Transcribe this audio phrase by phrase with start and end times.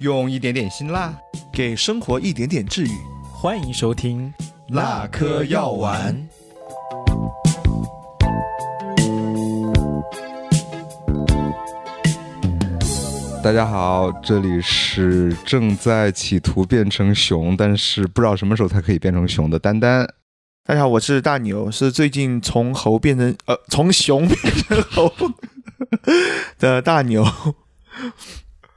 [0.00, 1.18] 用一点点辛辣，
[1.52, 2.90] 给生活一点点治愈。
[3.32, 4.32] 欢迎收听
[4.68, 6.16] 辣颗药丸。
[13.42, 20.06] 大家好，这里是正在企图变成熊，但是不知道什么时候才可以变成熊的丹丹。
[20.68, 25.10] 大家好，我是大牛，是最近从猴变成呃从熊变成猴
[26.58, 27.24] 的大牛。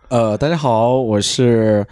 [0.08, 1.86] 呃，大家好，我是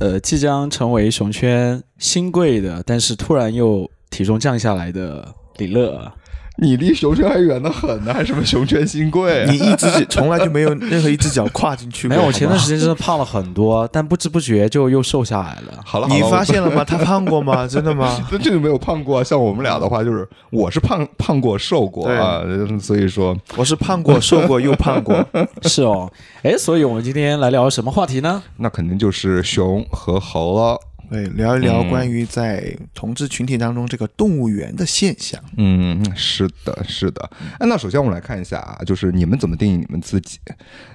[0.00, 6.10] 呃即将成为熊圈新贵的，但是突然又体重降下来的李乐。
[6.56, 9.44] 你离熊圈还远得很呢，还什么熊圈新贵？
[9.48, 12.16] 你一只脚从来就没有 任何一只脚跨进去过。
[12.16, 15.82] 没有，我前段时间真的胖了很多，但不知不觉就又瘦下来了。
[15.84, 16.84] 好了，你好了发现了吗？
[16.86, 17.66] 他胖过吗？
[17.66, 18.16] 真的吗？
[18.30, 22.42] 这这个没有胖过，像我们俩的话，就是我是胖胖过瘦过啊，
[22.80, 25.26] 所以说我是胖过、瘦过又胖过。
[25.62, 26.08] 是哦，
[26.44, 28.40] 哎，所以我们今天来聊什么话题呢？
[28.58, 30.78] 那肯定就是熊和猴了。
[31.14, 35.40] 对，聊一聊嗯关于在同志群体当中这个动物园的现象。
[35.56, 37.30] 嗯，是的，是的。
[37.60, 40.40] 哎，那首先我们来看一下啊，就是你们怎么定义你们自己？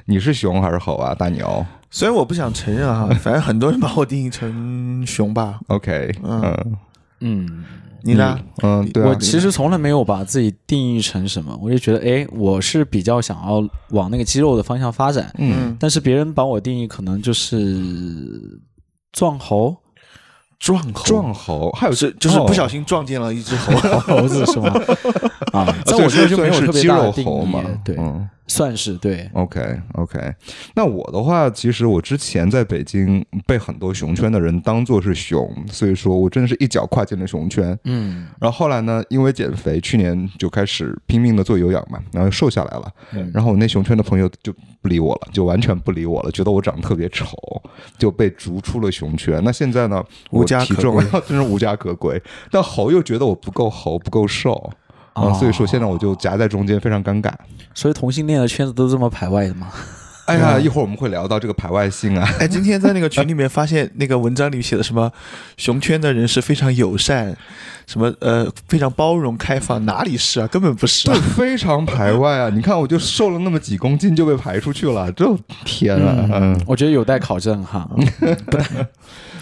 [0.04, 1.16] 你是熊还是猴啊？
[1.16, 5.62] 大牛虽然我不想承认啊，反正很多人把我定义成熊吧。
[5.68, 6.78] ？OK，嗯嗯
[7.22, 7.66] 嗯，
[8.04, 8.38] 你呢？
[8.62, 18.60] 嗯，对啊我，其实从来没有把自己定义成什么，我就觉得，哎，我是比较想要往那个肌肉的方向发展，嗯，但是别人把我定义可能就是
[19.14, 19.78] 壮猴。
[20.60, 23.74] 壮猴，撞猴，还有是就是不小心心撞见了一只猴。
[24.02, 24.74] 猴子是吗？
[25.54, 28.30] 啊， 在我这儿就没有特别大的定义猴嘛，，对，嗯。
[28.50, 29.30] 算是对。
[29.34, 30.20] OK OK，
[30.76, 37.78] 那我的话，其实我之前在北京被很多熊圈的人当做是熊，所以说我真的是一脚跨进了熊圈。
[37.86, 42.92] 嗯然后后来呢，因为减肥，去年就开始拼命的做有氧嘛，然后瘦下来了。
[43.14, 47.38] 嗯然后我那熊圈的朋友就不理我了，就完全不理我了，觉得我长得特别丑，
[47.98, 49.40] 就被逐出了熊圈。
[49.44, 54.72] 那现在呢，我无家体重可归真是无家可归，但猴又觉得我不够猴，不够瘦。
[55.14, 57.32] 啊、哦所以说现在我就夹在中间，非常尴尬。
[57.74, 59.68] 所以同性恋的圈子都这么排外的吗？
[60.30, 62.28] 哎呀，一会儿我们会聊到这个排外性啊。
[62.40, 65.12] 哎，今天在那个群里面发现那个文章里写的什么
[65.58, 67.36] 熊圈的人是非常友善，
[67.88, 70.48] 什么呃非常包容开放，哪里是啊？
[70.48, 72.50] 根本不是、对啊。，非常排外啊！
[72.54, 75.26] 你看，我就瘦了那么几公斤就被排出去了，这
[75.66, 76.30] 天啊！
[76.32, 77.90] 嗯，我觉得有待考证哈。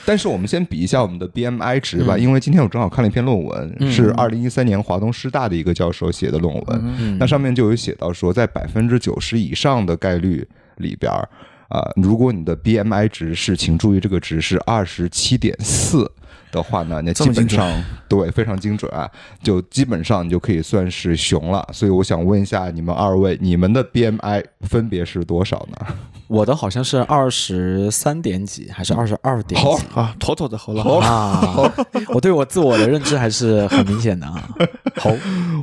[0.05, 10.47] 但是我们先比一下我们的 BMI 值吧，因为今天我正好看了一篇论文，嗯是二零一三年华东师大的一个教授写的论文，嗯那上面就有写到说，在百分之九十以上的概率
[10.77, 11.29] 里边儿，
[11.69, 16.11] 啊、如果你的 BMI 值是，请注意这个值是二十七点四。
[16.49, 19.07] 的话呢，那基本上对非常精准啊，
[19.43, 21.67] 就基本上你就可以算是熊了。
[21.73, 25.87] 所以我想问一下你们二位，你们的 BMI 分别是多少呢？
[26.27, 30.81] 我的好像是二十三点几，还是二十二点好几啊，妥妥的猴了。
[31.01, 31.69] 啊？
[32.15, 34.49] 我对我自我的认知还是很明显的啊。
[34.95, 35.11] 猴，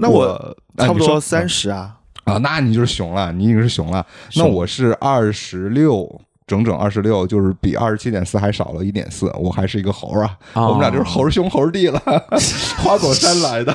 [0.00, 1.96] 那我差不多三十啊。
[2.24, 4.04] 啊，那你就是熊了，你已经是熊了。
[4.36, 10.36] 那我是二十六，整整二十六，就是比二十七点四还少了一点四，我还是一个猴啊。
[10.54, 12.00] 哦我们俩就是猴兄猴弟了，
[12.82, 13.74] 花果山来的。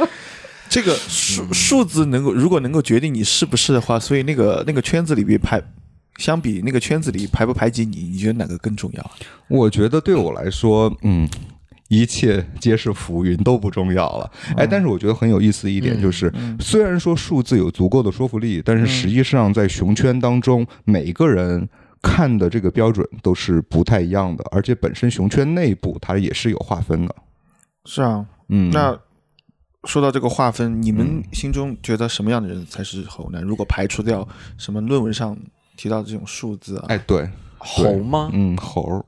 [0.68, 5.58] 这个数数字能够，如果能够决定你是不是的话，所以那个那个圈子里边排，
[6.18, 9.10] 相比那个圈子里排不排挤你，你觉得哪个更重要啊？
[9.48, 11.26] 我觉得对我来说，嗯。
[11.88, 14.30] 一切皆是浮云，都不重要了。
[14.56, 21.68] 哎，但是我觉得很有意思一点就是，虽然说数字有足够的说服力，但是实际上在熊圈当中，每一个人
[22.02, 27.14] 看的这个标准都是不太一样的，而且本身熊圈内部它也是有划分的。
[27.84, 28.98] 是啊，嗯，那
[29.84, 33.40] 说到这个划分，你们心中觉得什么样的人才是猴呢？
[33.40, 34.26] 如果排除掉
[34.58, 35.34] 什么论文上
[35.76, 38.28] 提到的这种数字啊，哎，对，猴吗？
[38.32, 39.04] 嗯，猴儿，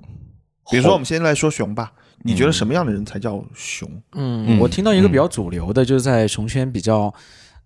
[0.70, 1.92] 比如说我们先来说熊吧，
[2.22, 3.90] 你觉得什么样的人才叫熊？
[4.12, 7.12] 嗯，我听到一个比较主流的，就是在熊圈比较，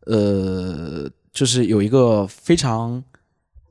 [0.06, 3.02] 呃，就是有一个非常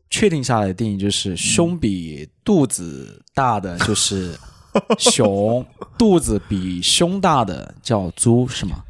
[0.09, 4.37] 确定下来的定义，就是胸比肚子大的就是
[4.97, 5.65] 熊，
[5.97, 8.83] 肚子比胸大的叫猪，是吗？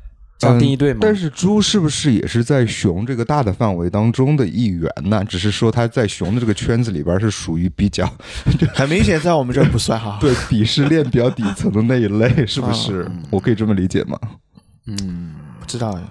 [0.44, 1.00] 这样定义对吗？
[1.02, 5.24] 但是猪是不是也是在熊这个大的范围当中的一员呢？
[5.26, 8.06] 只是说它在熊的这个圈子里边是属于比较
[8.74, 10.18] 很明显，在我们这儿不算哈。
[10.22, 13.10] 对鄙视链比较底层的那一类，是不是？
[13.30, 14.20] 我可以这么理解吗？
[14.88, 16.02] 嗯，不知道哎。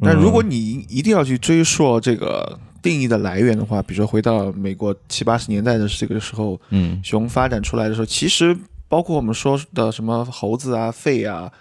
[0.00, 8.56] 但如果你一定要去追溯这个定义的来源的话，比如说回到美国七八十年代的这个时候，嗯熊发展出来的时候，其实
[8.88, 11.52] 包括我们说的什么猴子啊、狒啊、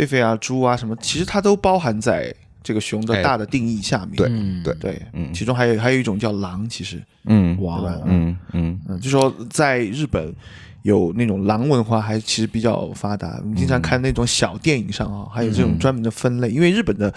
[0.00, 3.22] 狒狒啊、猪啊什么，其实它都包含在这个熊的哎。
[3.22, 4.16] 大的定义下面。
[4.16, 4.62] 对嗯。
[4.62, 5.32] 对对，嗯。
[5.32, 7.60] 其中还有还有一种叫狼，其实，嗯。
[7.62, 7.80] 哇。
[7.80, 8.80] 对吧嗯嗯。
[8.88, 10.34] 嗯，就说在日本
[10.82, 13.38] 有那种狼文化，还其实比较发达。
[13.42, 17.12] 我们经常看那种小电影上啊，还有这种专门的分类，因为日本的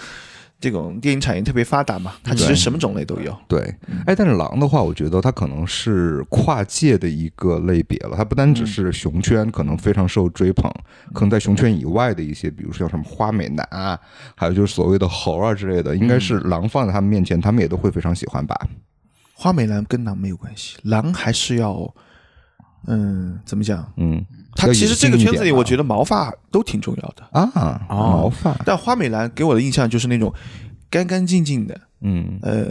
[0.63, 3.37] 这种电影产业特别发达嘛，它其实什么种类都有。
[3.49, 3.59] 对，
[4.05, 8.15] 哎，但是狼的话，我觉得它可能是跨界的一个类别了。
[8.15, 10.71] 它不单只是熊圈可能非常受追捧，
[11.13, 13.99] 可能在熊圈以外的一些，比如说像什么花美男啊，
[14.35, 18.55] 还有就是所谓的猴啊之类的，应该是狼放在他们面前，他们也都会非常喜欢吧？
[19.33, 21.93] 花美男跟狼没有关系，狼还是要，
[22.87, 23.85] 嗯，怎么讲？
[23.97, 24.23] 嗯，
[24.55, 27.23] 他其实这个圈子里，我觉得得毛发都挺重要的。
[27.31, 30.33] 啊，哦毛发，但花美男给我的印象就是那种
[30.93, 32.37] 干干净净的，嗯。
[32.43, 32.65] 呃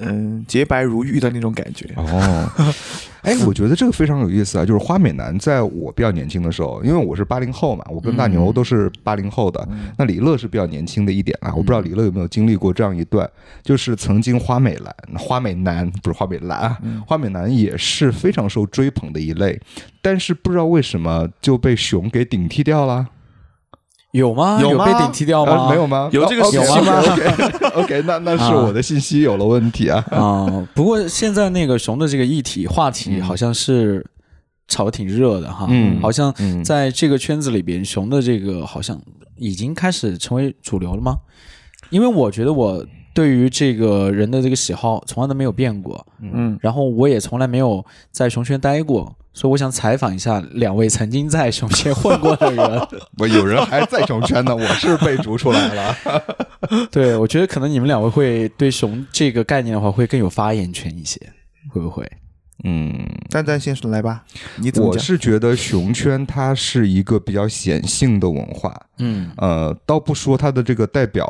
[0.00, 1.92] 嗯、洁白如玉的那种感觉。
[1.96, 2.48] 哦，
[3.22, 4.64] 哎，我觉得这个非常有意思啊！
[4.64, 9.68] 就是花美男在我比较年轻的时候，因为我是八零后嘛，我跟大牛都是八零后的，
[9.98, 11.52] 那李乐是比较年轻的一点啊。
[11.52, 13.28] 我不知道李乐有没有经历过这样一段，
[13.64, 19.60] 就是曾经花美男、花美男不是花美男啊，花美男也是非常受追捧的一类，
[20.00, 23.08] 但是不知道为什么就被熊给顶替掉了。
[24.12, 24.58] 有吗？
[24.60, 25.52] 有吗被顶替掉吗？
[25.64, 26.08] 呃没有吗？
[26.12, 27.02] 有这个哦信息吗？
[27.76, 30.04] OK 那那是我的信息有了问题啊。
[30.10, 34.04] 啊、不过现在那个熊的这个议题话题嗯好像是
[34.66, 39.00] 炒得挺热的哈，嗯好像嗯在这个圈子里边，熊的这个好像
[39.36, 41.16] 已经开始成为主流了吗？
[41.90, 42.84] 因为我觉得我
[43.14, 52.88] 对于这个人的这个喜好从来都没有变过，嗯，然后我也从来没有在熊圈待过，所以我想采访一下两位曾经在熊圈混过的人。
[53.18, 55.96] 我有人还在熊圈呢，我是被逐出来了。
[56.90, 61.20] 对，我觉得可能你们两位会对熊这个概念的话会更有发言权一些，
[61.70, 62.04] 会不会？
[62.64, 62.92] 嗯，
[63.30, 64.24] 蛋蛋先生来吧，
[64.56, 64.98] 你怎么我？
[64.98, 71.24] 是觉得熊圈它是一个比较显性的文化，嗯呃，倒不说它的这个代表，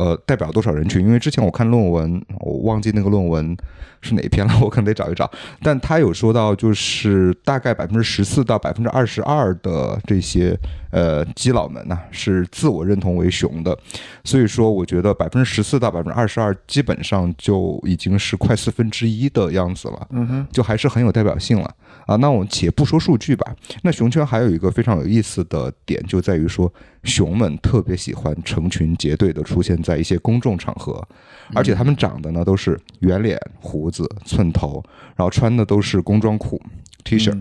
[0.00, 3.54] 呃，代表多少人群，因为之前我看论文，我忘记那个论文
[4.00, 5.30] 是哪篇了，我可能得找一找。
[5.62, 10.58] 但他有说到，就是大概百分之十四到百分之二十二的这些
[10.90, 13.78] 呃基佬们呢、是自我认同为熊的，
[14.24, 20.08] 所以说我觉得百分之十四到百分之二十二基本上就已经是快四分之一的样子了。
[20.12, 21.70] 嗯哼，就还是很有代表性了
[22.10, 22.16] 啊。
[22.16, 26.72] 那我们且不说数据吧，那熊圈还有一个非常有意思的点，就在于说
[27.04, 31.06] 熊们特别喜欢成群结队的出现在一些公众场合，
[31.54, 34.82] 而且他们长得呢都是圆脸、胡子、寸头，
[35.14, 36.60] 然后穿的都是工装裤、
[37.04, 37.32] T 恤。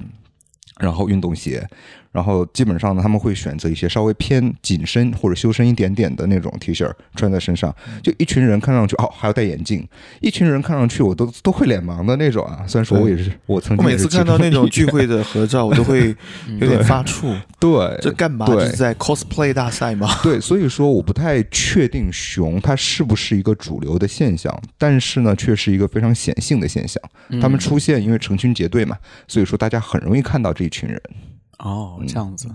[0.80, 1.68] 然后运动鞋，
[2.12, 9.88] 然后基本上呢，他们会选择一些稍微偏紧身或者修身一点点的那种 T 恤穿在身上，就一群人看上去哦还要戴眼镜，
[10.20, 12.66] 一群人看上去我都都会脸盲的那种啊。
[12.68, 16.16] 虽然说我也是，我曾我每经也是次看到那种聚会的合照， 我都会
[16.60, 17.40] 有点发怵。
[17.60, 18.46] 对这干嘛？
[18.48, 20.10] 这是在 cosplay 大赛吗？
[20.24, 27.02] 对，所以说我不太确定熊它是不是一个主流的现象，但是呢，却是一个非常显性的现象。
[27.42, 28.98] 他们出现，因为成群结队嘛，
[29.28, 31.00] 所以说大家很容易看到这一群人。
[31.60, 32.50] 哦，这样子，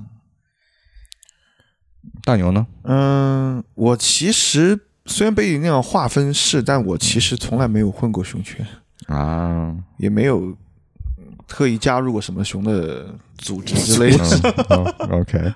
[2.22, 2.66] 大牛呢？
[2.82, 8.66] 嗯，我其实虽然被你那样划分是，但我其实从来没有混过熊圈，
[9.06, 10.56] 啊，也没有
[11.46, 14.24] 特意加入过什么熊的组织之类的。
[14.70, 15.54] 嗯哦，OK，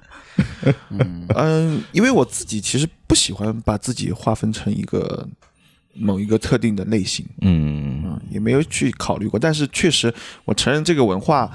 [1.34, 5.26] 嗯，因为我自己其实不喜欢把自己划分成一个
[5.94, 9.40] 某一个特定的类型，嗯嗯，也没有去考虑过。
[9.40, 11.50] 但是确实，我承认这个文化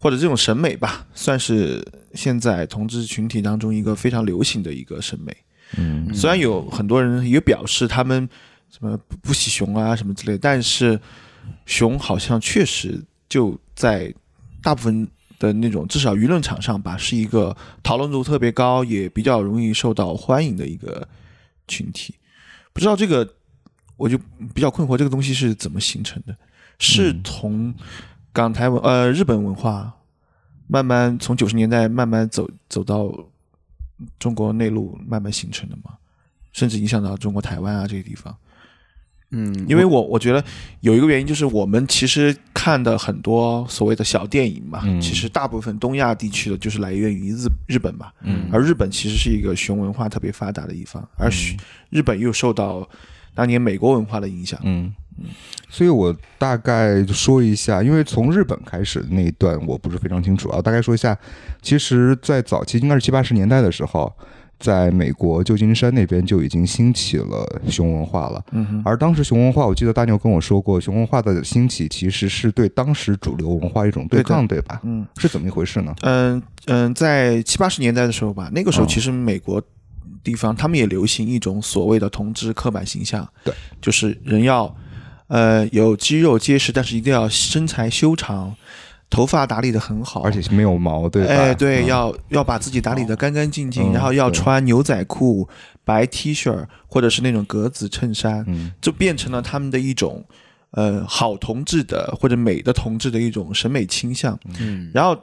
[0.00, 5.36] 或者这种审美吧，算是现在同志群体当中一个非常流行的一个审美。
[5.76, 8.28] 嗯虽然有很多人也表示他们
[8.70, 10.98] 什么不不喜熊啊什么之类，但是
[11.66, 14.12] 熊好像确实就在
[14.62, 15.06] 大部分
[15.38, 21.06] 的那种至少舆论场上吧，是一个讨论度特别高，也比较容易受到欢迎的一个
[21.68, 22.14] 群体。
[22.72, 23.28] 不知道这个，
[23.96, 24.16] 我就
[24.54, 26.34] 比较困惑，这个东西是怎么形成的？
[26.78, 27.74] 是从
[28.32, 29.92] 港台文呃日本文化
[30.66, 33.12] 慢慢从九十年代慢慢走走到
[34.18, 35.92] 中国内陆慢慢形成的嘛？
[36.52, 38.34] 甚至影响到中国台湾啊这些地方。
[39.32, 40.44] 嗯，因为我我觉得
[40.80, 51.56] 有一个原因就是我们其实看的很多所谓的小电影嘛，嗯其实大部分东亚地区的就是来源于日日本嘛，嗯而日本其实是一个熊文化特别发达的一方，而许
[51.90, 52.88] 日本又受到
[53.32, 54.58] 当年美国文化的影响。
[54.64, 54.92] 嗯，
[55.68, 61.16] 所以我大概说一下，因为从日本开始的那一段我不是非常清楚啊，大概说一下，
[61.62, 64.12] 其实，在早期应该是七八十年代的时候。
[64.62, 74.78] 在美国旧金山那边就已经兴起了熊文化了，嗯哼，而当时熊文化，我记得大牛跟我说过，熊文化的兴起其实是对当时主流文化一种对抗，对吧？
[74.84, 75.94] 嗯是怎么一回事呢？
[76.02, 79.62] 嗯嗯，在七八十年代的时候吧，那个时候哦其实美国
[80.22, 84.76] 地方，他们也流行一种所谓的同志刻板形象，对，就是人要
[85.30, 88.54] 呃有肌肉结实，但是一定要身材修长，
[89.08, 91.32] 头发打理的很好，而且是没有毛，对吧？
[91.32, 91.86] 哎，对，嗯。
[91.86, 93.92] 要要把自己打理的干干净净，嗯。
[93.92, 95.48] 然后要穿牛仔裤、
[95.84, 98.72] 白 T 恤或者是那种格子衬衫，嗯。
[98.80, 100.24] 就变成了他们的一种
[100.72, 104.38] 呃好同志的或者美的同志的一种审美倾向。
[104.58, 105.16] 嗯，然后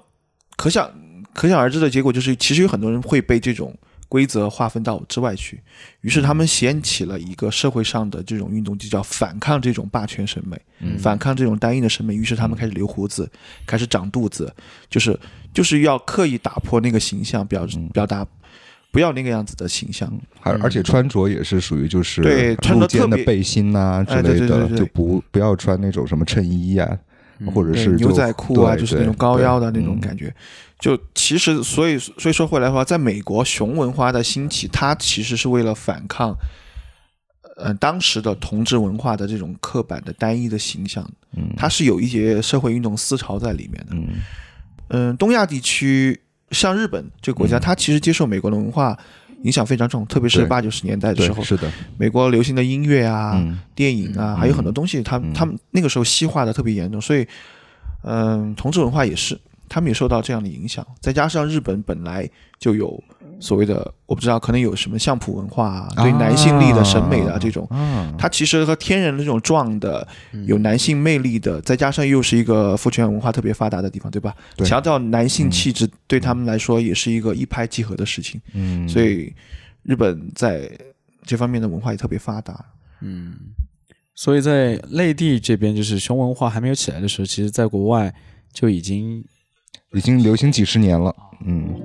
[0.55, 0.89] 可想
[1.33, 3.73] 可想而知的结果就是，其实有很多人会被这种
[4.09, 5.61] 规则划分到之外去，
[6.01, 10.97] 于是他们掀起了一个社会上的这种运动，就叫反抗这种霸权审美，嗯。
[10.97, 12.15] 反抗这种单一的审美。
[12.15, 13.29] 于是他们开始留胡子，
[13.65, 14.53] 开始长肚子，
[14.89, 15.19] 就是
[15.53, 17.89] 就是要刻意打破那个形象，表嗯。
[17.89, 18.25] 表达
[18.89, 20.11] 不要那个样子的形象。
[20.41, 26.97] 而而且穿着也是属于就是对穿得露肩特别的背心呐之类的，对对对就不不要穿那种什么衬衣呀，
[27.53, 30.33] 或者是牛仔裤啊，就是那种高腰的那种嗯感觉。
[30.79, 36.35] 就其实，所以所以说回来的话，在美国熊文化的兴起，它其实是为了反抗，
[37.57, 41.03] 呃，当时的同志文化的这种刻板的单一的形象，
[41.35, 43.95] 嗯它是有一些社会运动思潮在里面的。
[43.95, 44.07] 嗯
[44.89, 48.97] 嗯，东亚地区像日本这个国家，嗯它其实接受美国的文化
[49.43, 57.25] 影响非常重，特别是八九十年代的时候，是的，美国流行的音乐啊、嗯电影啊，还有很多东西，他嗯他们那个时候西化的特别严重，所以，
[58.03, 59.39] 嗯、同志文化也是，
[59.69, 60.85] 他们也受到这样的影响。
[60.99, 62.29] 再加上日本本来
[62.59, 63.01] 就有
[63.39, 70.07] 所谓的，我不知道，可能有什么相扑文化啊，对男性力的审美的这种，啊，它其实和天然的这种壮的、
[70.47, 74.33] 有男性魅力的，再加上又是一个父权文化特别发达的地方，对吧？
[74.55, 74.67] 对。
[74.67, 78.41] 强调男性气质，对他们来说也是一个一拍即合的事情。
[78.53, 79.31] 嗯，所以，
[79.83, 80.69] 日本在
[81.23, 82.65] 这方面的文化也特别发达。
[83.01, 83.35] 嗯，
[84.15, 88.11] 所以在内地这边，就是熊文化还没有起来的时候，其实在国外
[88.51, 89.23] 就已经
[89.93, 91.15] 已经流行几十年了，
[91.45, 91.75] 嗯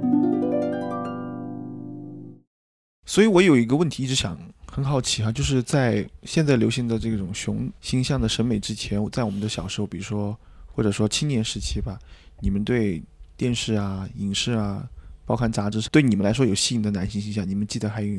[3.13, 10.35] 所以我有一个问题一直想很好奇哈、就是在现在流行的这种熊形象的审美之前，在我们的小时候，比如说
[10.73, 11.99] 或者说青年时期吧，
[12.41, 13.03] 你们对
[13.37, 14.89] 电视啊、影视啊，
[15.27, 18.19] 包含杂志，对你们来说有吸引的男性形象，你们记得还有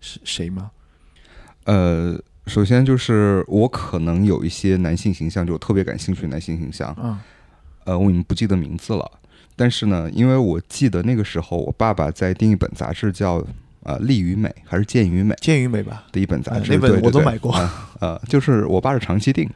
[0.00, 0.70] 是谁吗？
[1.64, 2.18] 呃。
[2.46, 7.22] 首先就是我可能有一些男性形象，就我特别感兴趣的男性形象，啊，
[7.84, 9.20] 呃，我已经不记得名字了。
[9.54, 13.46] 但是呢，因为我记得那个时候，我爸爸在订一本杂志叫
[13.92, 17.70] 呃《力与美》还是《健与美》健与美吧，的一本杂志，呃那本我都买过呃
[18.00, 19.48] 呃，就是我爸是长期订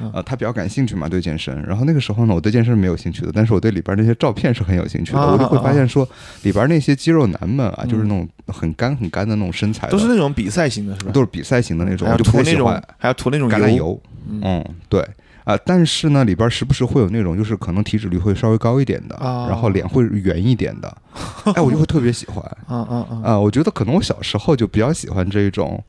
[0.00, 1.60] 嗯，呃，他比较感兴趣嘛，对健身。
[1.66, 5.18] 然后那个时候呢，我对健身没有兴趣的，但是我对里边那些照片是很有兴趣的。
[5.18, 6.08] 啊我就会发现说，
[6.42, 11.10] 里边那些肌肉男们啊，嗯就是那种很干很干的那种身材，都是那种比赛型的，是吧？
[11.12, 14.00] 都是比赛型的那种，还要我就不涂那种太喜欢，还要涂那种橄榄油。
[14.28, 15.04] 嗯嗯，对。
[15.48, 20.94] 啊、但是呢，里边时不时会有那种，就是可能体脂率会稍微高一点的，啊然后脸会圆一点的，
[21.56, 22.44] 哎，我就会特别喜欢。
[22.66, 23.20] 啊啊啊！
[23.24, 25.82] 啊、我觉得可能我小时候就比较喜欢这一种，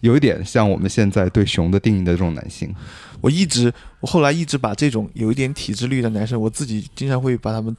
[0.00, 2.74] 有一点像我们现在对熊的定义的这种男性。
[3.22, 7.74] 我一直，我后来一直把这种有一点体脂率的男生，我自己经常会把他们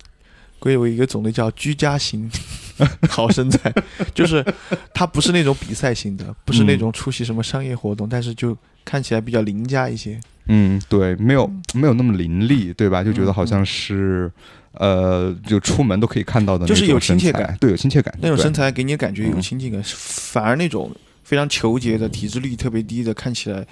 [0.57, 2.27] 归为一个种类叫居家型
[3.07, 3.71] 好身材，
[4.15, 4.43] 就是
[4.91, 10.17] 他不是那种比赛型的，不是那种出席什么商业活动，但是就看起来比较邻家一些。
[10.45, 13.03] 嗯，对，没有没有那么凌厉，对吧？
[13.03, 14.31] 就觉得好像是，
[14.71, 18.17] 呃，就出门都可以看到的那种就是有亲切感，对，有亲切感。
[18.21, 20.89] 那种身材给你感觉有嗯亲近感，反而那种
[21.25, 23.67] 非常求洁的、体脂率特别低的，看起来，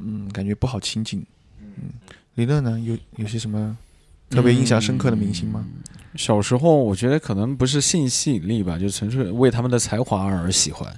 [0.00, 1.22] 嗯，感觉不好亲近。
[1.60, 1.90] 嗯，
[2.36, 3.76] 李乐呢，有有些什么
[4.30, 5.66] 特别印象深刻的明星吗？
[6.16, 10.92] 小时候，我觉得可能不是性吸引力吧，就纯粹为他们的才华而喜欢。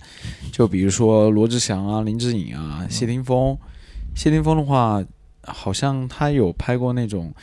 [0.50, 3.56] 就比如说罗志祥啊、林志颖啊、谢霆锋。
[4.14, 5.02] 谢霆锋的话，
[5.42, 7.34] 好像他有拍过那种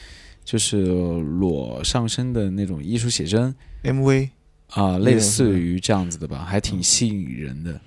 [0.43, 4.29] 就是裸上身的那种艺术写真 MV
[4.71, 7.81] 啊、有类似于这样子的吧，还挺吸引人的。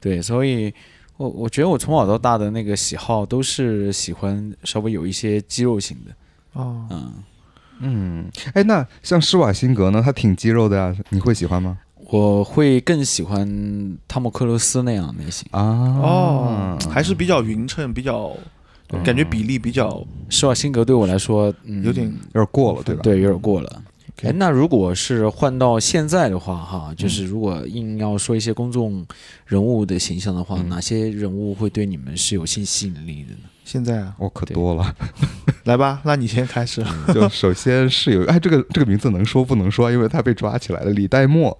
[0.00, 0.74] 对，所以
[1.16, 6.14] 我我觉得我从小到大的那个喜好都是喜欢稍微有一些肌肉型的。
[6.54, 7.14] 哦，嗯，
[7.80, 10.00] 嗯，哎，那像施瓦辛格呢？
[10.04, 11.78] 他挺肌肉的呀，你会喜欢吗？
[12.10, 15.46] 我会更喜欢汤姆克鲁斯那样类型。
[15.50, 18.36] 啊，哦，还是比较匀称，比较
[18.86, 23.00] 对感觉比例比较施瓦辛格对我来说，嗯，有点有点过了，对吧？
[23.02, 23.82] 对，有点过了。
[24.22, 29.04] 哎，那如果是换到现在的话，哈，嗯就是如果硬要说一些公众
[29.44, 33.48] 人物的形象的话，嗯哪些人物会对你们是有性吸引力的呢？
[33.64, 34.94] 现在啊，我可多了。
[35.64, 36.84] 来吧，那你先开始。
[37.12, 39.90] 就首先是有，哎，这个这个名字能说不能说？
[39.90, 40.90] 因为他被抓起来了。
[40.90, 41.56] 李代沫，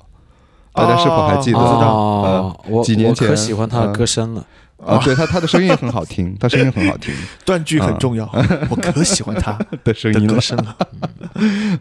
[0.73, 1.58] 大家是否还记得？
[1.58, 4.46] 哦我知道哦，我几年前我可喜欢他的呃歌声了。
[4.84, 7.14] 啊，对他他的声音也很好听， 他声音很好听
[7.46, 8.28] 断句很重要，
[8.68, 10.34] 我可喜欢他的声音了。
[10.34, 10.76] 歌声了。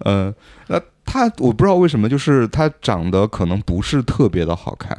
[0.05, 0.33] 嗯，
[0.67, 4.95] 那他我不知道为什么，就是他长得可能不是特别的好看，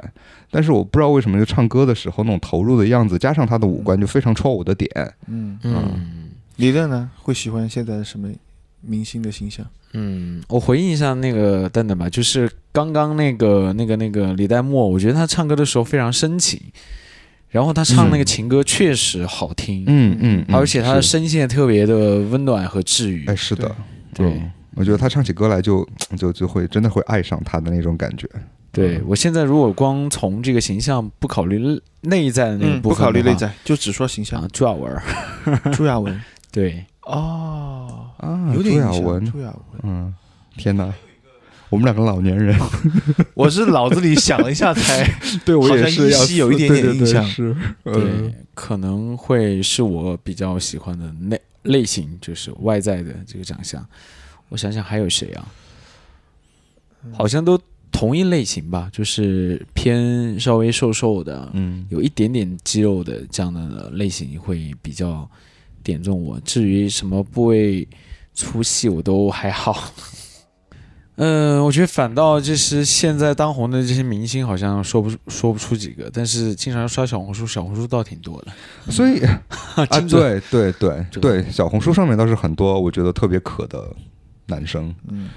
[0.55, 4.89] 但是我不知道为什么就唱歌的时候那种投入的样子，加上他的五官就非常戳我的点。
[5.27, 6.31] 嗯，嗯。
[6.55, 7.11] 李乐呢？
[7.21, 8.29] 会喜欢现在的什么
[8.81, 9.67] 明星的形象？
[9.95, 16.61] 嗯，我回应一下那个蛋蛋吧，就是刚刚那个那个那个李代沫，我觉得他唱歌的时候非常深情，
[17.51, 23.27] 然后他唱那个情歌确实好听，嗯嗯，嗯而且他的声线特别的温暖和治愈。
[23.27, 23.75] 哎是的，
[24.15, 24.27] 对。
[24.29, 28.29] 嗯我觉得他唱起歌来就就就会真的会爱上他的那种感觉。
[28.75, 34.43] 对我现在如果光从这个形象不考虑内在的那个嗯，部分，不考虑内，在，就只说形象。
[34.43, 35.03] 啊。，朱亚文，
[35.73, 36.21] 朱亚文。
[36.51, 40.15] 对，哦，啊，有点印象朱亚文，朱亚文，嗯，
[40.57, 40.93] 天哪，
[41.69, 42.59] 我们两个老年人，
[43.35, 45.09] 我是脑子里想了一下才，
[45.45, 47.25] 对我也是有一点点对对对印象。
[47.25, 53.85] 是，呃对，可能会是我比较喜欢的类类型，就是外在的这个长相。
[54.49, 55.47] 我想想还有谁啊？
[57.13, 57.59] 好像都
[58.05, 65.27] 同一类型吧，就是偏稍微瘦瘦的，嗯有一点点肌肉的这样的类型会比较
[65.83, 66.39] 点中我。
[66.41, 67.89] 至于什么部位
[68.35, 69.91] 粗细，我都还好。
[71.17, 78.53] 嗯， 我觉得反倒就是现在当红的这些明星，好像说不出说不出几个，但是经常刷小红书，小红书倒挺多的。
[78.93, 79.21] 所以
[79.77, 83.91] 啊，对对对 对，小红书上面倒是很多我觉得特别可的
[84.47, 85.31] 男生，嗯，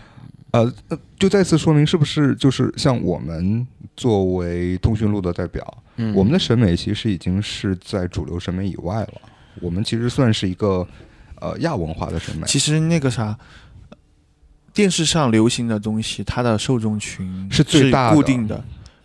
[0.58, 6.14] 呃，呃就再次说明是不是就是像我们作为通讯录的代表，嗯。
[6.16, 9.14] 我们的审美其实已经是在主流审美以外了，
[9.62, 10.88] 我们其实算是一个
[11.36, 13.38] 呃亚文化的审美，其实那个啥，
[14.74, 18.64] 电视上流行的东西，它的受众群是最大的固定的，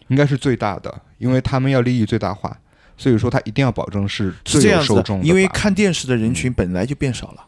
[0.09, 2.56] 应该是最大的，因为他们要利益最大化，
[2.97, 7.44] 所以说他一定要保证是是最受众的，因为看电视的人群本来就变少了，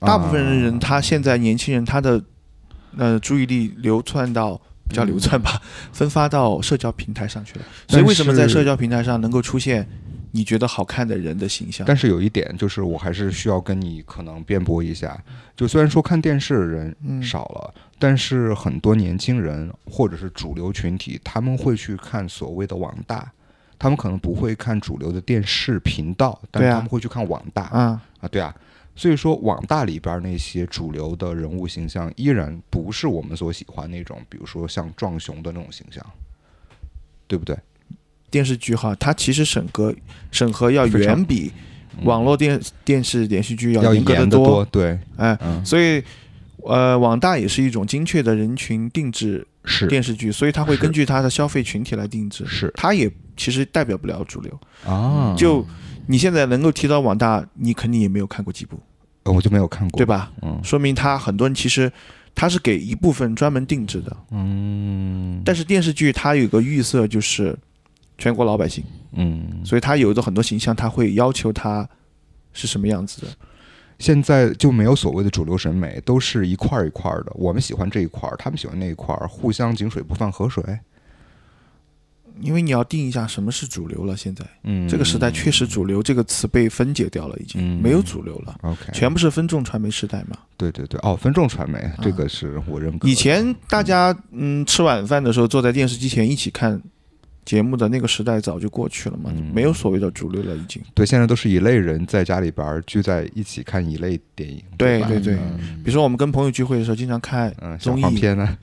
[0.00, 2.22] 大部分人他现在年轻人他的
[2.98, 4.60] 呃注意力流窜到。
[4.86, 5.58] 比较流窜吧，
[5.94, 7.64] 分发到社交平台上去了。
[7.88, 9.88] 所以为什么在社交平台上能够出现
[10.32, 11.86] 你觉得好看的人的形象？
[11.86, 15.18] 但是有一点就是，我还是需要跟你可能辩驳一下。
[15.56, 23.32] 就虽然说看电视的人嗯少了，但是很多年轻人或者是主流群体，他们会去看所谓的网大，
[23.78, 28.54] 他们可能不会看主流的电视频道，但他们会去看网大啊，啊，对啊。
[28.96, 36.04] 所以说，网大里边那些主流的人物形象，依然不是我们所喜欢那种，比如说像壮雄的那种形象，
[37.26, 37.56] 对不对？
[38.30, 39.94] 电视剧哈，它其实审核
[40.30, 41.52] 审核要远比
[42.02, 46.02] 网络电电视连续剧要严格得严得多，对，哎，嗯，所以
[46.64, 52.44] 呃，网大也是一种精确的人群定制是电视剧，所以它会根据它的消费群体来定制。
[52.46, 54.60] 是它也其实代表不了主流。
[54.84, 55.64] 啊，就
[56.06, 58.78] 你现在能够提到网大，你肯定也没有看过几部，
[59.24, 60.06] 呃我就没有看过，对？
[60.06, 60.32] 吧？
[60.42, 61.90] 嗯说明他很多人其实
[62.34, 64.16] 他是给一部分专门定制的。
[64.30, 67.56] 嗯但是电视剧它有个预设就是
[68.18, 71.88] 全国老百姓，嗯，所以它有的很多形象，它会要求它
[72.52, 73.28] 是什么样子的。
[73.98, 77.32] 现在就没有所谓的主流审美，都是一块儿一块儿的。
[77.34, 80.62] 我们喜欢这一块儿，他们喜欢那一块儿，互相井水不犯河水。
[82.40, 84.16] 因为你要定一下什么是主流了。
[84.16, 87.80] 现在、嗯，这个时代确实“主流”这个词被分解掉了，已经、嗯。
[87.82, 90.36] 没有主流了，OK，全部是分众传媒时代嘛。
[90.56, 93.08] 对对对，哦，分众传媒这个是我认可。
[93.08, 94.64] 以前大家嗯。
[94.66, 96.80] 吃晚饭的时候坐在电视机前一起看
[97.44, 99.52] 节目的那个时代早就过去了嘛，嗯。
[99.54, 100.82] 没有所谓的主流了，已经。
[100.94, 105.34] 对，现在都是一类人在家里边儿聚在一起看一类电影，吧对对对。
[105.34, 105.82] 嗯。
[105.84, 108.56] 比如说我们跟朋友聚会的时候，经常看综艺，黄片呢？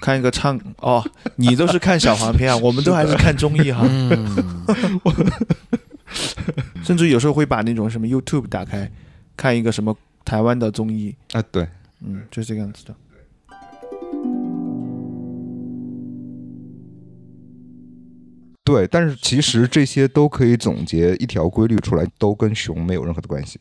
[0.00, 1.04] 看一个唱哦，
[1.36, 5.00] 你都是看小黄片啊， 我们都还是看综艺哈，嗯，
[6.82, 8.90] 甚至有时候会把那种什么 YouTube 打开，
[9.36, 11.68] 看一个什么台湾的综艺，啊，对，
[12.04, 12.94] 嗯，就是这个样子的。
[18.64, 23.58] 对，但是其实这些都可以总结一条规律出来，都跟熊没有任何的关系。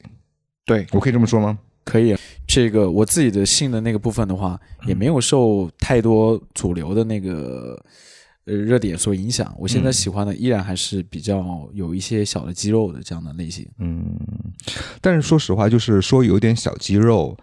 [0.66, 1.58] 对，我可以这么说吗？
[1.88, 2.16] 可以。
[2.46, 7.78] 这个我自己的性的那个部分的话，也没有受太多主流的那个
[8.46, 9.54] 呃热点所影响。
[9.58, 13.68] 我现在嗯喜欢的依然还是比较有一些小的肌肉的这样的类型。
[13.80, 14.06] 嗯，
[15.02, 17.36] 但是说实话，就是说有点小肌肉，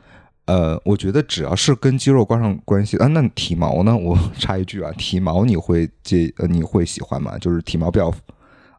[0.46, 3.94] 呃，我觉得只要是跟肌肉挂上关系啊，那体毛呢？
[3.96, 7.37] 我插一句啊，体毛你会介呃你会喜欢吗？
[7.38, 8.11] 就是体毛比较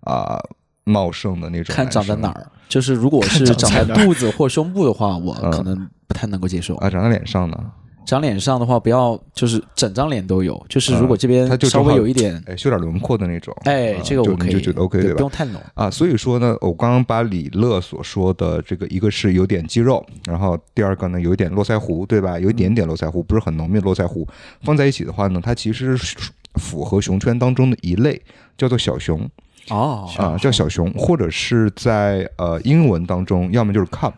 [0.01, 0.39] 啊、
[0.85, 2.29] 茂盛的那种，看长在哪？
[2.29, 6.75] 儿，就是如果是长在肚子或胸部的话，我可能不太能够接受。
[6.75, 7.57] 啊，长在脸上呢？
[8.05, 13.51] 长脸上的话，不要就是整张脸都有，就是如果这边稍微有一点，哎，修点轮廓的那种。
[13.61, 15.15] 啊，哎这个我可以，就就觉得 OK 对，对吧？
[15.15, 15.59] 不用太浓。
[15.73, 22.37] 啊，所以说呢，我刚刚把李乐所说的这个，一个是有点肌肉，然后第二个呢有一点络腮胡，对吧？
[22.37, 24.27] 有一点点络腮胡，不是很浓密的络腮胡，
[24.61, 26.15] 放在一起的话呢，它其实是
[26.55, 28.21] 符合熊圈当中的一类，
[28.57, 29.29] 叫做小熊
[29.69, 34.13] 哦，啊、叫小熊，或者是在呃英文当中，要么就是 cup，、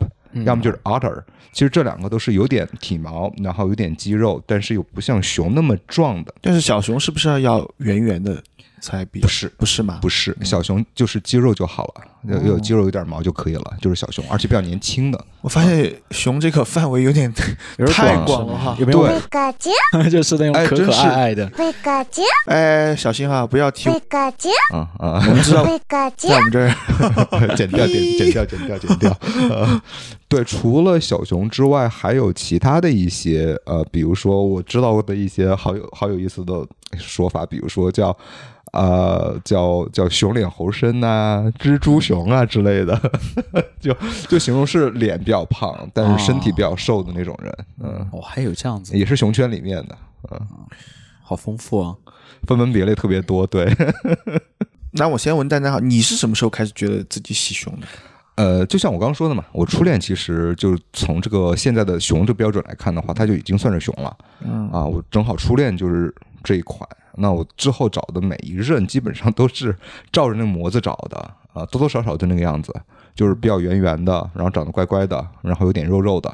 [0.45, 1.23] 要么就是 otter。
[1.53, 6.33] 其实这两个都是有点体毛，然后有点肌肉，但是又不像熊那么壮的。
[6.41, 8.43] 但是小熊是不是要圆圆的
[8.87, 9.19] 才比？
[9.19, 9.99] 不是不是吗？
[10.01, 15.25] 不是，小熊就是肌肉就好了，有有肌肉有点毛就可以了，就是小熊，而且比较年轻的。
[15.41, 17.31] 我发现熊这个范围有点
[17.93, 19.05] 太广广了哈有没有？
[19.07, 21.51] 对， 就是那种可可哎真是爱爱的，
[22.47, 23.89] 哎，小心哈，不要踢。
[23.89, 29.17] 皮卡丘，啊啊，我们知道皮卡丘在，我们这儿，剪掉，剪剪掉，剪掉，剪掉。
[29.49, 29.81] 呃，
[30.27, 36.65] 对，除了小熊之外，还有其他的一些呃，比如说我知道的一些好有好有意思的
[36.97, 38.15] 说法，比如说叫
[38.73, 42.99] 呃叫叫熊脸猴身呐、蜘蛛熊啊之类的，
[43.79, 43.95] 就
[44.27, 47.57] 就形容是脸比较胖，但是身体比较瘦的那种人。
[47.81, 49.97] 嗯，哦，还有这样子，也是熊圈里面的，
[50.31, 50.39] 嗯，
[51.23, 51.95] 好丰富啊！
[52.43, 53.45] 分门别类特别多。
[53.47, 53.73] 对，
[54.91, 57.87] 那我先问丹丹好，你是什么时候开始觉得自己喜熊的？
[58.35, 64.15] 呃，就像我刚刚说的嘛，我初恋其实就从这个现在的熊这标准来看的话，它就已经算是熊了。
[64.45, 66.87] 嗯啊，我正好初恋就是这一款。
[67.17, 69.75] 那我之后找的每一任基本上都是
[70.11, 71.17] 照着那个模子找的
[71.53, 72.73] 啊，多多少少就那个样子，
[73.13, 76.33] 就是比较圆圆的，然后长得乖乖的，然后有点肉肉的。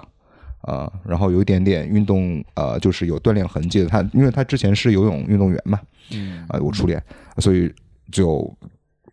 [0.63, 3.85] 啊，然后有一点点运动，呃，就是有锻炼痕迹的。
[3.85, 5.77] 他因为他之前是游泳运动员嘛，
[6.11, 7.03] 嗯啊，我初恋，
[7.39, 7.69] 所以
[8.09, 8.49] 就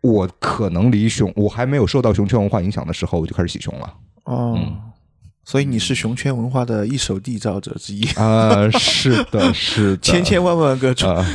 [0.01, 3.95] 我可能离熊，我还没有受到熊圈文化影响的时候，我就开始洗熊了。
[4.27, 4.90] 哦，嗯
[5.51, 10.95] 所以你是熊圈文化的一手缔造者之一，啊、是的， 是的，千千万万个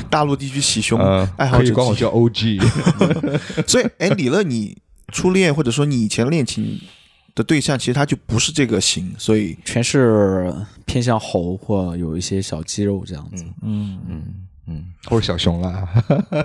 [0.09, 1.65] 大陆地区喜熊呃，爱好者。
[1.65, 2.61] 可以管我叫 OG。
[3.67, 4.77] 所以，哎，李乐，你
[5.11, 6.79] 初恋或者说你以前恋情
[7.35, 10.49] 的对象，其实他就不是这个型，所以，全是
[10.85, 13.43] 偏向猴或有一些小肌肉这样子。
[13.63, 14.23] 嗯，嗯
[14.67, 15.85] 嗯，或者小熊啦，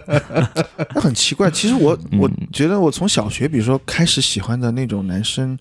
[0.93, 1.49] 那很奇怪。
[1.49, 5.57] 其实我我嗯觉得我从小学，比如说开始喜欢的那种男生，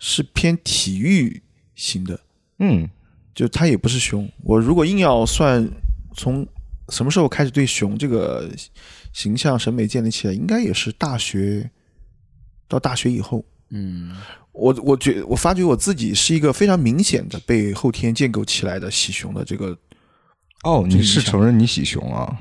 [0.00, 1.40] 是偏体育
[1.74, 2.18] 型的，
[2.58, 2.88] 嗯
[3.34, 4.30] 就他也不是熊。
[4.44, 5.66] 我如果硬要算
[6.14, 6.46] 从
[6.88, 8.50] 什么时候开始对熊这个
[9.12, 11.70] 形象审美建立起来，应该也是大学
[12.68, 13.44] 到大学以后。
[13.70, 14.14] 嗯，
[14.52, 19.76] 我我觉我发觉我自己是一个非常明显的被后天建构起来的喜熊的这个
[20.64, 22.38] 哦，你是承认你喜熊啊？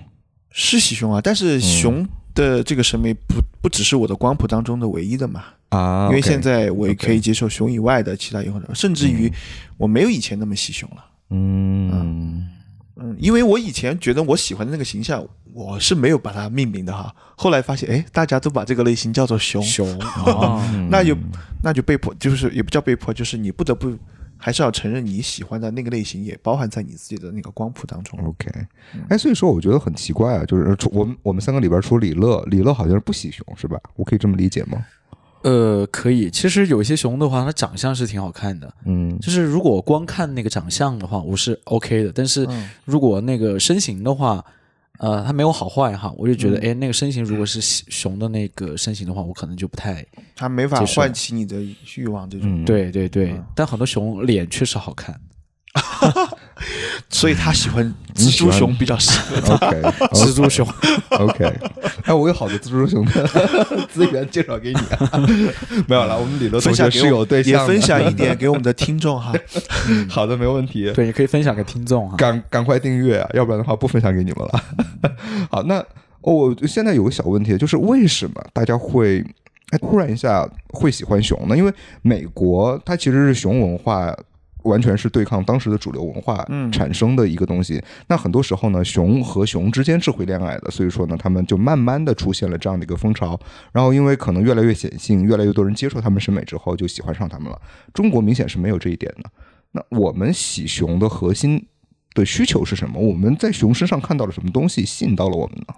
[0.49, 2.05] 是喜熊啊，但是熊
[2.41, 9.31] 的这个审美不不只是我的光谱当中的唯一的嘛，啊，因为现在我也可以接受熊以外的其他有可能，甚至于
[9.77, 11.05] 我没有以前那么喜熊了。
[11.29, 12.47] 嗯。
[12.97, 17.11] 嗯，因为我以前觉得我喜欢的那个形象，我是没有把它命名的哈。
[17.35, 21.17] 后来发现，哎，大家都把这个类型叫做熊，熊啊， 那就
[21.63, 23.97] 那就被迫，就是也不叫被迫，就是你不得不
[24.41, 28.19] 还是要承认你喜欢的那个类型也包含在你自己的那个光谱当中。
[28.25, 28.49] OK，
[29.07, 33.79] 哎，所以说我觉得很奇怪啊，就是除我们我们三个里边除李乐，李乐好像是不喜熊是吧？
[33.95, 34.83] 我可以这么理解吗？
[35.43, 36.29] 呃，可以。
[36.29, 38.71] 其实有些熊的话，它长相是挺好看的。
[38.85, 42.11] 嗯就是如果光看那个长相的话，我是 OK 的。
[42.13, 42.47] 但是
[42.85, 44.43] 如果那个身形的话，
[45.01, 50.05] 呃，它没有好坏哈，我就觉得，哎、那个身形如果是熊的那个身形的话，我可能就不太。
[50.35, 51.59] 它没法唤起你的
[51.95, 55.19] 欲望，这种，嗯，对对对，但很多熊脸确实好看。
[57.09, 59.53] 所以他喜欢蜘蛛熊比较适合。
[59.55, 59.81] ，OK，
[60.13, 60.67] 蜘蛛熊
[61.09, 61.45] ，OK，
[62.03, 63.27] 哎，我有好的蜘蛛熊的
[63.91, 65.27] 资源介绍给你啊。
[65.87, 69.33] 没有了，我们李乐同分享是有对象也，分享一点给我们的听众哈。
[70.09, 70.91] 好的，没问题。
[70.93, 72.15] 对，你可以分享给听众哈。
[72.17, 74.63] 赶赶快订阅啊，要不然的话不分享给你们了。
[75.49, 75.79] 好，那
[76.21, 79.25] 哦我现在有个小问题，就是为什么大家会
[79.71, 81.57] 哎突然一下会喜欢熊呢？
[81.57, 84.15] 因为美国它其实是熊文化。
[84.63, 87.81] 完全是对抗当时的主流文化嗯产生的一个东西。
[88.07, 93.39] 那很多时候呢，熊和熊之间是会恋爱的，所以说呢，他们就慢慢的出现了这样的一个风潮。
[93.71, 97.61] 然后因为可能越来越显性，越来越多人接受他们审美之后，就喜欢上他们了。
[97.93, 99.29] 中国明显是没有这一点的。
[99.71, 101.67] 那我们喜熊的核心
[102.13, 102.99] 的需求是什么？
[102.99, 105.73] 我们在熊身上看到了什么东西吸引到了我们呢？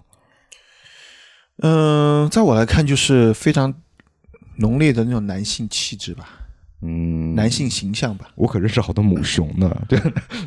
[1.62, 3.72] 嗯，在我来看，就是非常
[4.58, 6.43] 浓烈的那种男性气质吧，
[6.84, 8.28] 嗯，男性形象吧。
[8.36, 9.98] 我可认识好多母熊呢， 对，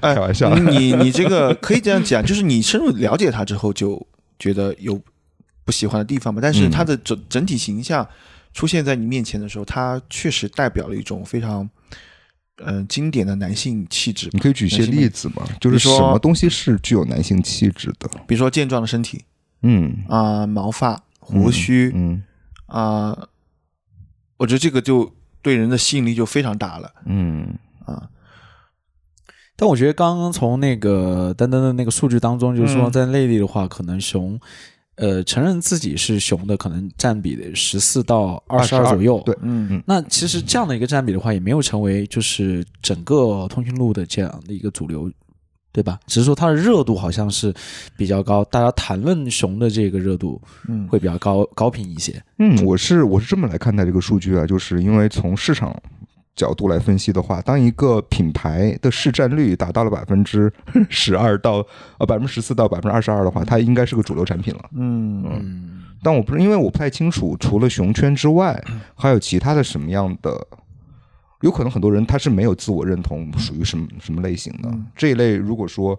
[0.01, 4.07] 哎开玩笑你你这个可以这样讲，就是你深入了解他之后，就
[4.39, 5.01] 觉得有
[5.65, 6.41] 不喜欢的地方嘛。
[6.43, 8.07] 但是嗯他的整整体形象
[8.53, 11.69] 出现在你面前的时候，他确实代表了一种非常
[12.65, 14.39] 嗯、呃经典的男性气质你。
[14.39, 15.47] 可以举一些例子吗？
[15.61, 18.09] 就是说么东西是具有男性气质的？
[18.27, 19.25] 比如说健壮的身体
[19.63, 22.23] 嗯，啊、毛发、胡须嗯
[22.67, 23.29] 啊、
[24.37, 25.13] 我觉得这个就
[25.47, 28.09] 对人的吸引力就非常大了嗯啊。
[29.55, 34.37] 但我觉得刚刚从那个丹丹的那个数据当中，就是说嗯在内地的话，可能熊，
[34.97, 39.23] 呃承认自己是熊的，可能占比的十四到二十二22左右。
[39.25, 45.09] 对嗯那其实这样的一个占比的话，也没有成为就是整个通讯录的这样的一个主流，
[45.77, 46.01] 对吧？
[46.07, 47.53] 只是说它的热度好像是
[47.99, 52.15] 比较高，大家谈论熊的这个热度嗯会比较高高频一些。
[52.39, 55.77] 嗯，我是我是这么来看待这个数据啊，就是因为从市场
[56.35, 60.51] 角度来分析的话，当一个品牌的市占率达到了百分之
[60.89, 61.63] 十二到
[61.99, 64.71] 呃百分之十四到百分之二十二的话，它应该是个主流产品了。
[64.75, 68.59] 嗯嗯，但我不是因为我不太清楚，除了熊圈之外，
[68.95, 70.33] 还有其他的什么样的。
[71.43, 75.37] 有可能很多人他是没有自我认同，属于什么什么类型的这一类？
[75.37, 75.99] 如果说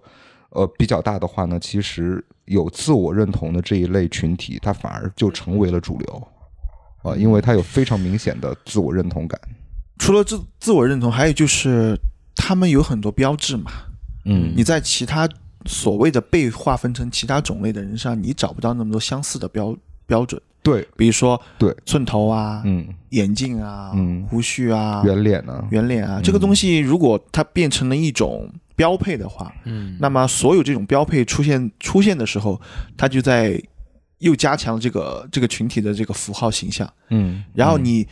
[0.50, 6.28] 呃比较大的话呢，其实有自我认同的这一类群体，他反而就成为了主流
[7.04, 9.39] 啊、因为他有非常明显的自我认同感。
[10.00, 11.97] 除了自自我认同，还有就是
[12.36, 13.71] 他们有很多标志嘛。
[14.26, 15.30] 嗯你在其他
[15.65, 20.41] 所谓的被划分成其他种类的人上，你找不到那么多相似的标标准。
[20.67, 24.25] 对，比如说对，寸头啊、嗯，眼镜啊、嗯。
[24.30, 25.65] 胡须啊、圆脸呢？
[25.71, 32.60] 圆脸啊，这个东西如果它变成了一种标配的话，嗯，那么所有这种标配出现出现的时候，
[32.97, 33.62] 它就在
[34.17, 36.91] 又加强了这个这个群体的这个符号形象。
[37.10, 38.06] 嗯，然后你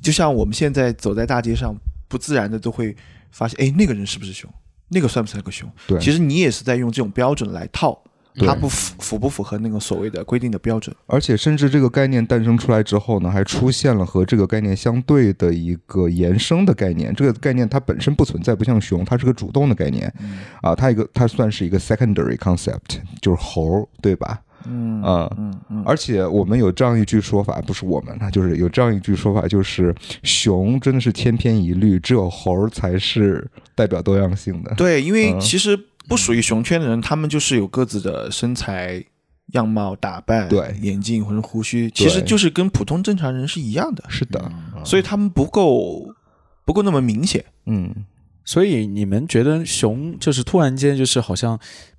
[0.00, 1.74] 就像我们现在走在大街上，
[2.06, 2.94] 不自然的都会
[3.32, 4.48] 发现，哎，那个人是不是熊？
[4.92, 5.70] 那个算不算个熊？
[5.86, 10.94] 对，其实你也是在用这种标准来套，对它不符符不符合那个所谓的规定的标准？
[11.06, 17.14] 而且甚至这个概念诞生出来之后呢，还出现了和这个概念相对的一个延伸的概念。
[17.14, 20.12] 这个概念它本身不存在，不像熊，它是个主动的概念
[20.62, 24.40] 啊，它一个它算是一个 secondary concept，就是猴儿，对吧？
[24.66, 34.74] 嗯啊、嗯嗯，而且我们有这样一句说法，不是我们，那就是有这样一句说法，就是熊真的是千篇一律，只有猴儿才是代表多样性的。
[34.74, 35.74] 对，因为嗯其实
[36.10, 39.00] 不属于熊圈的人，他们就是有各自的身材、
[39.52, 44.52] 样貌、打扮、对眼镜或者胡须，其实就是跟普通正常人是一样的，是的，
[44.84, 46.12] 所以他们不够
[46.64, 47.44] 不够那么明显。
[47.66, 47.94] 嗯，
[48.44, 51.56] 所以你们觉得熊就是突然间就是好像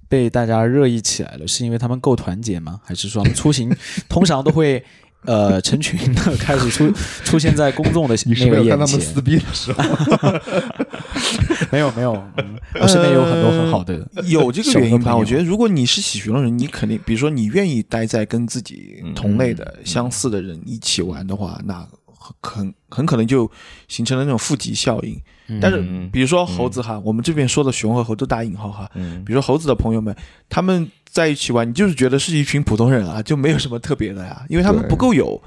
[0.10, 2.82] 被大家热议起来了，是因为他们够团结吗？
[2.84, 3.74] 还是说他们出行
[4.10, 4.84] 通常都会
[5.26, 6.92] 呃成群的 开始出
[7.24, 9.22] 出现在公众的那个眼没有看他们撕？
[9.22, 9.84] 逼的时候，
[11.72, 15.16] 没有没有，嗯我身边有很多很好的有这个原因吧？
[15.16, 21.86] 我觉得，如果你是喜熊的人，你肯定，比如说你愿意待在跟自己同类的、相似的人一起玩的话，那
[22.18, 23.50] 很很很可能就
[23.88, 25.20] 形成了那种负极效应。
[25.60, 25.82] 但是，
[26.14, 28.90] 比如说猴子哈，我们这边说的熊和猴都打引号哈。
[28.96, 30.16] 嗯比如说猴子的朋友们，
[30.48, 35.42] 他们在一起玩，你就是觉得是一群普通人啊， 就没有什么特别的呀，因为他们不够有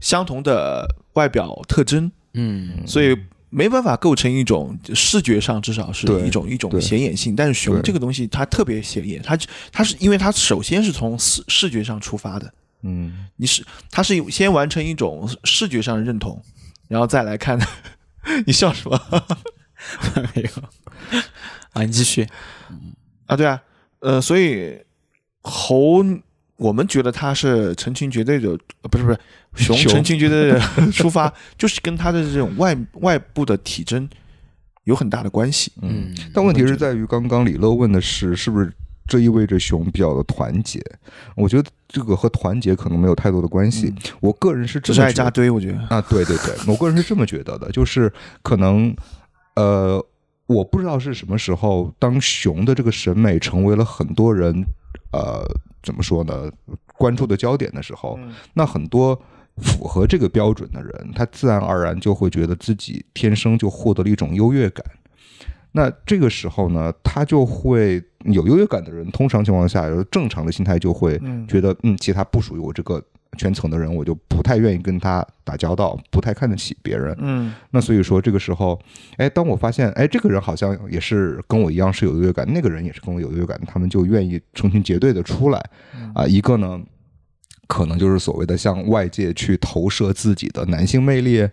[0.00, 3.16] 相同的外表特征，嗯所以
[3.50, 7.34] 没办法构成一种视觉上至少是一种一种显眼性。
[7.34, 9.36] 但是熊这个东西它特别显眼，它
[9.72, 16.40] 它是因为它首先是从视视觉上出发的，嗯，你是它是先完成一种视觉上的认同，
[16.88, 17.58] 然后再来看。
[18.46, 19.00] 你笑什么
[20.34, 20.50] 没有
[21.72, 22.28] 啊，你继续。
[23.24, 23.34] 啊？
[23.34, 23.62] 对啊，
[24.00, 24.78] 呃，所以
[25.42, 26.04] 猴。
[26.56, 28.50] 我们觉得它是成群结队的，
[28.82, 29.18] 呃不是不是
[29.54, 30.60] 熊熊成群结队的
[30.92, 34.06] 出发， 就是跟它的这种外外部的体征
[34.84, 35.72] 有很大的关系。
[35.80, 38.70] 嗯，但问题是在于，刚刚李乐问的是，是不是
[39.06, 40.84] 这意味着熊比较的团结？
[41.34, 43.90] 我觉得这个和团结可能没有太多的关系。
[44.20, 45.78] 我个人是这只是么爱扎堆，我觉得。
[45.88, 48.94] 啊，对对对， 我个人是这么觉得的，就是可能，
[49.56, 50.04] 呃，
[50.44, 54.62] 我不知道是什么时候，当熊的这个审美成为了很多人，
[55.12, 55.44] 呃，
[55.82, 56.50] 怎么说呢，
[56.96, 58.18] 关注的焦点的时候，
[58.54, 59.20] 那很多
[59.56, 64.84] 符合这个标准的人，他自然而然就会觉得自己天生就获得了一种优越感。
[65.72, 73.00] 那这个时候呢，他就会有优越感的人，通常情况下，有正常的心态就会觉得，嗯，其他不属于我这个
[73.38, 77.16] 圈层的人，我就不太愿意跟他打交道，不太看得起别人。
[77.20, 78.78] 嗯那所以说，这个时候，
[79.16, 85.62] 哎，当我发现，哎，这个人好像也是跟我一样是有优越感，那个人也是跟我有优越感，他们就愿意成群结队的出来
[86.14, 86.80] 啊、一个呢，
[87.68, 91.48] 可能就是所谓的向外界去投射自己的男性魅力，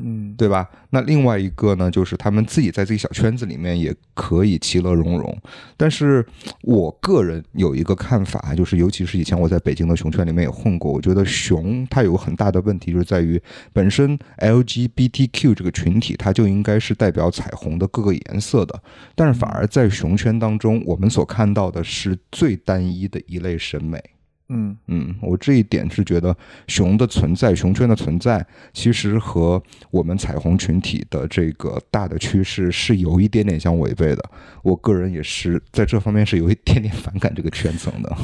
[0.00, 0.68] 嗯对吧？
[0.90, 5.36] 那另外一个呢，就是他们自己在自己小圈子里面也可以其乐融融。
[5.76, 6.24] 但是
[6.62, 13.40] 我个人有一个看法，就是尤其是以前我在北京的熊圈里面也混过，我觉得熊它有个很大的问题，就是在于
[13.72, 18.82] 本身 LGBTQ 这个群体，它就应该是代表彩虹的各个颜色的，
[19.14, 24.02] 但是反而在熊圈当中，我们所看到的是最单一的一类审美。
[24.48, 26.36] 嗯嗯，我这一点是觉得
[26.68, 34.30] 熊的存在，熊圈的存在，其实和我们彩虹群体的这个大的趋势是有一点点相违背的。
[34.62, 38.16] 我个人也是在这方面是有一点点反感这个圈层的。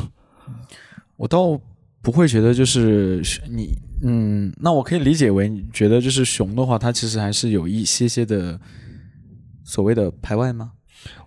[1.17, 1.61] 我倒
[2.01, 8.61] 不会觉得就是你，嗯，那我可以理解为你觉得就是熊的话，它其实还是有一些些的
[9.65, 10.73] 所谓的排外吗？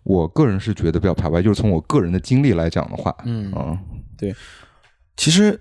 [0.04, 3.78] 我个人是觉得比较排外，就是从我个人的经历来讲的话，嗯啊，
[5.18, 5.60] 其实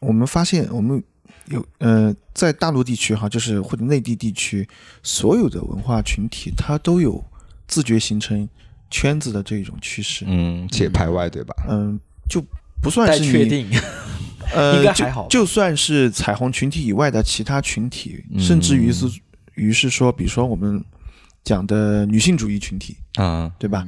[0.00, 1.02] 我们发现，我们
[1.46, 4.68] 有呃，在大陆地区哈，就是或者内地地区，
[5.02, 7.24] 所有的文化群体它都有
[7.66, 8.48] 自觉形成
[8.90, 10.24] 圈子的这种趋势。
[10.28, 11.54] 嗯，且排外，对吧？
[11.68, 12.44] 嗯，就
[12.82, 13.66] 不算是你确定，
[14.54, 15.40] 呃， 应该还好就。
[15.40, 19.06] 就算是彩虹群体以外的其他群体，嗯甚至于是
[19.54, 20.84] 于是说，比如说我们
[21.42, 23.86] 讲的女性主义群体，啊，对吧？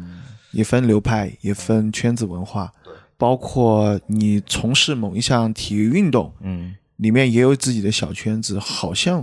[0.52, 2.72] 也分流派，也分圈子文化，
[3.20, 9.22] 包括你从事某一项体育运动，嗯里面也有自己的小圈子，好像，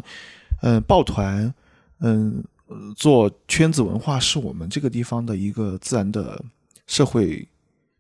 [0.62, 1.52] 嗯、抱团，
[2.02, 6.44] 嗯、呃做圈子文化是我们这个地方的一个自然的
[6.86, 7.48] 社会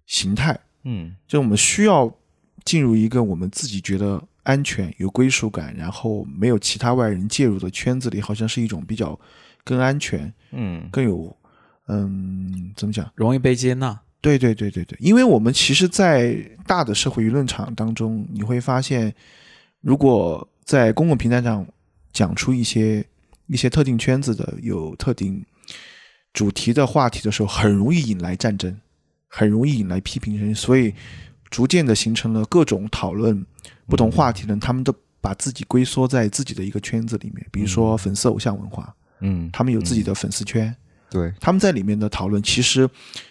[0.05, 0.59] 形态。
[0.83, 2.13] 嗯就我们需要
[2.63, 9.19] 进入一个我们自己觉得安全、有归属感，然后没有其他外人介入的圈子里，好像是一种比较
[9.63, 11.35] 更安全、嗯更有，
[11.87, 13.11] 嗯，怎么讲？
[13.15, 13.99] 容易被接纳。
[14.27, 16.35] 对对对对对，因为我们其实，在
[16.65, 19.13] 大的社会舆论场当中，你会发现，
[19.79, 21.65] 如果在公共平台上
[22.11, 23.05] 讲出一些
[23.45, 25.41] 一些特定圈子的有特定
[26.33, 28.77] 主题的话题的时候，很容易引来战争，
[29.29, 30.93] 很容易引来批评声，所以
[31.49, 33.45] 逐渐的形成了各种讨论
[33.87, 40.75] 不同话题的人，他们都把自己龟缩在自己的一个圈子里面，比如说粉丝偶像文化，嗯，他们有自己的粉丝圈。
[41.09, 42.85] 对，他们在里面的讨论，其实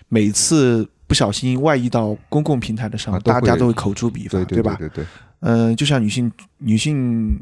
[0.08, 4.76] 每次不小心外溢到公共平台的上，啊大家都会口诛笔伐，对对吧？
[4.78, 5.04] 对对，
[5.40, 7.40] 嗯、就像女性女性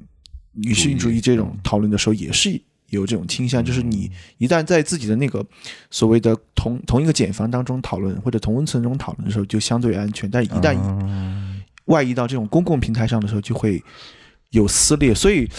[0.53, 5.44] 女性主义这种嗯讨论的时候，也是有这种倾向，就是你一旦在自己的那个
[5.90, 13.83] 所谓的同同一个茧房当中讨论，或者同温层中讨论的时候，就相对安全，但一旦啊外溢到这种公共平台上的时候，就会。
[14.50, 15.50] 有撕裂，所以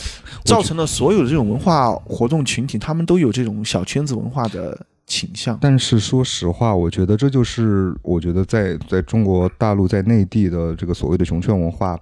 [0.45, 5.57] 造成了所有的这种文化活动群体，他们都有这种小圈子文化的倾向。
[5.61, 11.99] 但是说实话，我觉得这就是我觉得在在中国大陆在内地的这个所谓的熊圈文化，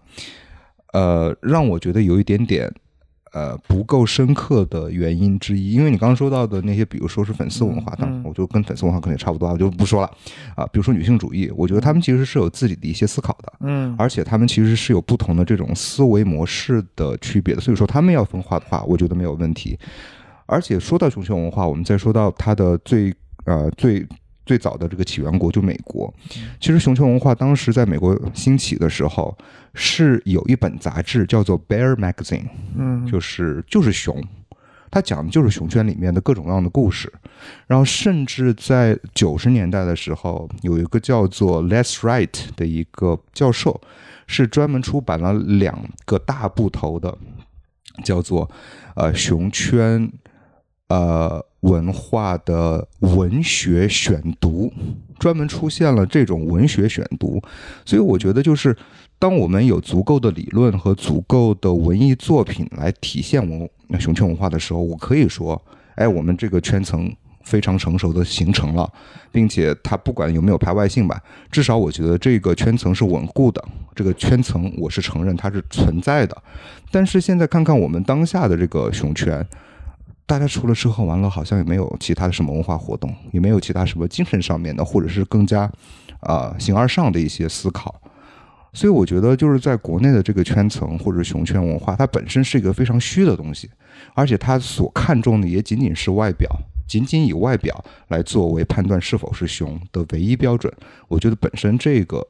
[0.93, 2.71] 呃，让我觉得有一点点
[3.33, 5.71] 呃不够深刻的原因之一。
[5.71, 10.09] 因为你刚刚说到的那些，比如说是粉丝文化，嗯当然我就跟粉丝文化可能也差不多，我就不说了
[10.55, 10.65] 啊。
[10.67, 13.53] 比如说女性主义，我觉得他们其实是有自己的一些思考的。
[13.61, 19.77] 嗯而且他们其实是有不同的这种思维模式的区别的，所以说他们要分化的话，我觉得没有问题。
[20.53, 23.11] 而且说到熊熊文化，我们再说到它的最
[23.45, 24.05] 呃最
[24.45, 26.13] 最早的这个起源国就美国。
[26.59, 29.35] 其实熊熊文化当时在美国兴起的时候，
[29.73, 32.43] 是有一本杂志叫做《Bear Magazine》，
[32.77, 34.21] 嗯，就是就是熊，
[34.91, 37.11] 它讲的就是熊圈里面的各种各样的故事。
[37.65, 43.81] 然后甚至在九十年代的时候，有一个叫做 Les Wright 的一个教授，
[44.27, 47.17] 是专门出版了两个大部头的，
[48.03, 48.49] 叫做
[48.95, 50.11] 呃熊圈
[50.93, 54.71] 呃文化的文学选读，
[55.17, 57.41] 专门出现了这种文学选读。
[57.85, 58.75] 所以我觉得就是。
[59.19, 65.61] 当我们有足够的理论和足够的文艺作品来体现文熊圈文化的时候，我可以说，
[65.95, 67.09] 哎，我们这个圈层
[67.41, 68.91] 非常成熟的形成了，
[69.31, 73.63] 并且它不管有没有排外性吧，至少我觉得这个圈层是稳固的，
[73.95, 76.35] 这个圈层我是承认它是存在的。
[76.91, 79.47] 但是现在看看我们当下的这个熊圈，
[80.25, 85.69] 大家除了吃喝玩乐，好像也没有其他的什么文化活动，也没有其他什么精神上面的，或者是更加
[86.21, 88.01] 啊、形而上的一些思考。
[88.71, 93.69] 所以我觉得，就是在国内的这个圈层或者熊圈文化，它本身是一个非常虚的东西，
[94.15, 96.49] 而且它所看重的也仅仅是外表，
[96.87, 100.73] 仅仅以外表来作为判断是否是熊的唯一标准。
[101.07, 102.25] 我觉得本身这个，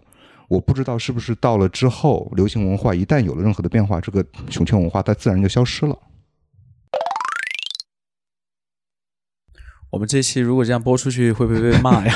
[0.49, 5.97] 我不知道是不是到了之后，流行文化一旦有了任何的变化，这个熊圈文化它自然就消失了。
[9.93, 12.15] 我们这期如果这样播出去，会不会被骂呀？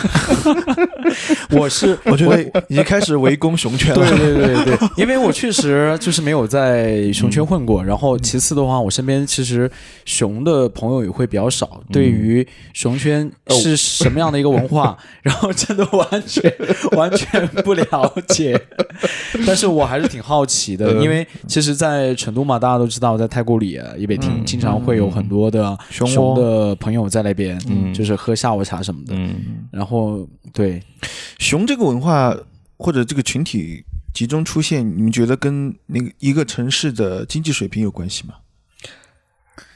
[1.54, 4.10] 我是我觉得已经开始围攻熊圈了。
[4.10, 9.70] 对对对对， 因为我确实就是没有在熊圈混过，然后其次的话，我身边其实
[10.06, 16.52] 熊的朋友也会比较少，对于熊圈是什么样的一个文化， 然后真的完全
[16.94, 18.60] 完全不了解。
[19.46, 29.16] 但是我还是挺好奇的，因为其实，在成都嘛，大家都知道，在太古里、也北亭，经常会有很多的熊的朋友在那边，嗯就是喝下午茶什么的。
[29.16, 30.82] 嗯然后对，
[31.40, 32.36] 熊这个文化
[32.78, 38.36] 或者这个群体集中出现，你们觉得跟那个一个城市的经济水平有关系吗？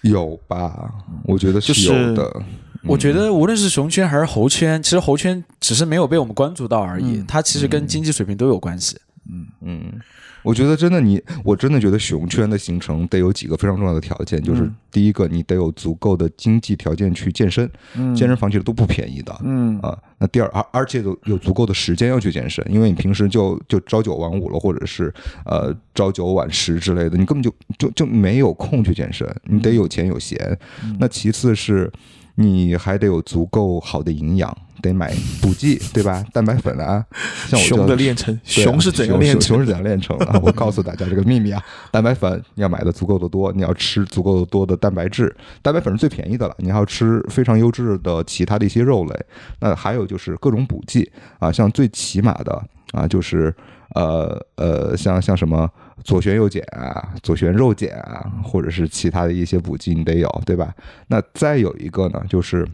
[0.01, 0.91] 有吧？
[1.25, 2.43] 我觉得就是有的。
[2.83, 8.97] 我觉得无论是熊圈还是猴圈，其实猴圈只是没有被我们关注到而已，嗯它其实跟经济水平都有关系。
[9.31, 9.99] 嗯嗯，
[10.43, 19.33] 我觉得真的你，我真的觉得熊圈的形成得有几个非常重要的条件，就是嗯第一个，你得有足够的经济条件去健身，嗯健身房其实都不便宜的。
[19.43, 25.13] 嗯啊，那第二，而而且有有足够的时间要去健身，因为你平时就就朝九晚五了，或者是
[25.45, 30.57] 呃朝九晚十之类的，你根本就就就没有空去健身，你得有钱有闲。
[30.99, 31.89] 那其次是，
[32.36, 36.23] 你还得有足够好的营养，得买补剂， 对吧？
[36.34, 37.05] 蛋白粉啊，
[37.47, 40.39] 像我就熊的炼成，熊是怎样炼成熊熊是怎样炼成的啊？
[40.43, 49.25] 我告诉大家这个秘密啊， 蛋白粉你要买的足够的多，你要吃足够多的蛋白质，蛋白粉是最便宜的了，你还要吃非常优质的其他的一些肉类。
[49.59, 52.63] 那还有就是各种补剂啊，像最起码的
[52.93, 53.53] 啊，就是
[53.93, 55.69] 呃呃，像像什么
[56.04, 60.74] 左旋右碱啊、左旋肉碱啊，或者是其他的一些补剂，你得有，对吧？
[61.08, 62.68] 那再有一个呢，就是。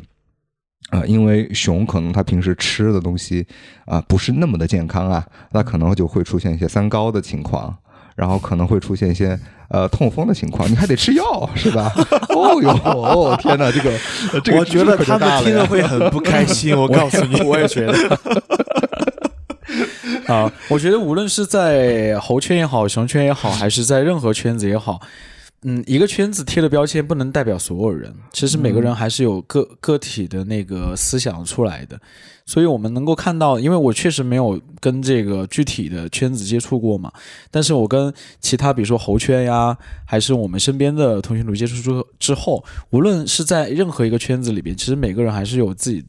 [0.91, 3.45] 啊、因为熊可能它平时吃的东西
[3.83, 7.75] 啊、不是那么的健康啊，那可能就会出现一些三高的情况，
[8.15, 11.91] 然后可能会出现一些呃痛风的情况，你还得吃药是吧？
[12.33, 13.91] 哦哟，哦天哪，这个
[14.41, 16.73] 这个我觉得他们听了会很不开心。
[16.73, 17.93] 我告诉你，我也觉得。
[20.33, 24.99] 啊，我觉得无论是在猴圈也好，熊圈也好， 还是在任何圈子也好，
[25.61, 28.13] 嗯，一个圈子贴的标签不能代表所有人。
[28.33, 31.97] 其实每个人还是有个、个体的那个思想出来的，
[32.45, 37.09] 所以我们能够看到，因为我确实没有跟这个具体的圈子接触过嘛，
[37.49, 46.03] 但是我跟其他比如说猴圈呀，还是我们身边的同学录接触之之后，无论是在任何一个圈子里边，其实每个人还是有自己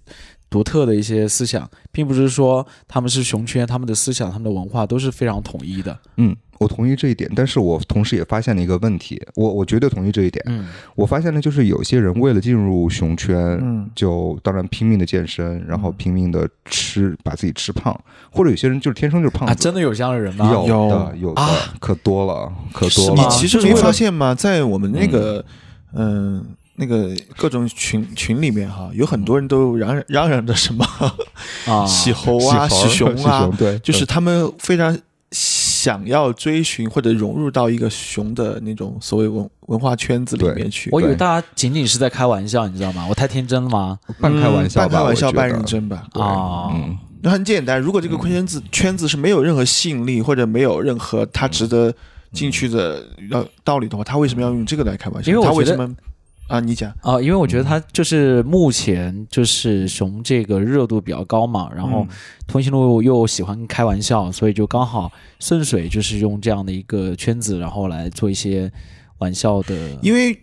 [0.51, 5.99] 独特的一些思想，并不是说他们是熊圈，他们的思想、他们的文化都是非常统一的。
[6.17, 10.43] 嗯，我同意这一点，但是我同时也发现了一个问题，我我绝对同意这一点。
[10.49, 17.95] 嗯我发现了，就是有些人为了进入熊圈，嗯就当然拼命的健身，然后拼命的吃，把自己吃胖，
[18.31, 20.51] 或者有些人就是天生就是胖啊，真的有这样的人吗？
[20.51, 23.23] 有有的有的、啊可多了，可多了。
[23.23, 24.35] 你其实没发现吗？
[24.35, 25.45] 在我们那个
[25.93, 26.45] 嗯、
[26.81, 30.85] 那个各种群群里面哈，有很多人都嚷嚷嚷嚷着什么
[31.67, 34.97] 啊， 洗猴啊、喜熊啊熊，对，就是他们非常
[35.33, 40.89] 想要追寻或者融入到一个熊的那种所谓文文化圈子里面去。
[40.93, 43.05] 我以为大家仅仅是在开玩笑，你知道吗？
[43.09, 43.99] 我太天真了吗？
[44.21, 46.05] 半开玩笑半开玩笑，半认真吧。
[46.15, 51.93] 对啊嗯，那很简单，如果这个圈子圈子是没有任何吸引力，或者没有任何他值得
[52.33, 55.33] 进去的要道理的话，他为什么要用这个来开玩笑？
[55.33, 55.97] 因为我觉得他为什么
[56.49, 56.59] 啊？
[56.61, 62.09] 你讲，啊，因为我觉得他就是目前就是熊这个热度比较高嘛，然后嗯
[62.47, 68.73] 通讯录又喜欢开玩笑，所以就刚好顺水就是用这样的一个圈子，然后来做一些
[69.19, 69.75] 玩笑的。
[70.03, 70.37] 因为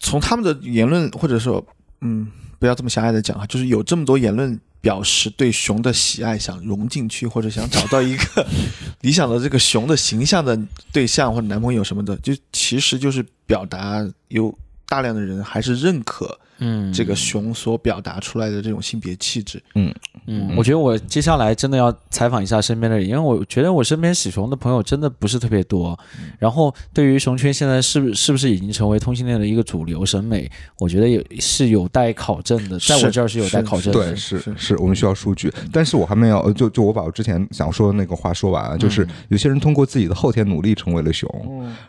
[0.00, 1.64] 从他们的言论，或者说，
[2.00, 2.26] 嗯，
[2.58, 8.46] 不要这么狭隘的讲啊，就是有这么多言论表示对熊的喜爱，想融进去，或者想找到一个
[9.00, 10.58] 理想的这个熊的形象的
[10.92, 14.54] 对象或者男朋友什么的，就其实就是表达有
[14.86, 19.62] 大量的人还是认可嗯，这个熊所表达出来的这种性别气质。
[19.74, 19.94] 嗯
[20.26, 25.98] 嗯，我觉得我接下来真的要采访一下身边的人，因为我觉得我身边喜熊的朋友真的不是特别多。
[26.38, 34.10] 然后对于熊圈现在是不是不是已经成为同性恋的一个主流审美，我觉得也是有待考证的，在我这儿是有待考证的。
[34.10, 41.28] 对，是是是，我们需要数据，但是我还没有，就就我把我之前想说的那个话说完啊，就是有些人通过自己的后天努力成为了熊，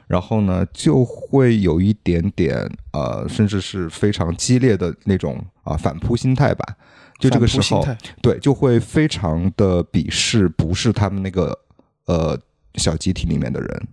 [0.08, 6.66] 然后呢，就会有一点点呃，甚至是非常激烈的那种啊反扑心态吧。
[7.20, 7.88] 就这个时候，
[8.22, 11.58] 对，就会非常的鄙视不是他们那个
[12.08, 12.38] 呃
[12.76, 13.88] 小集体里面的人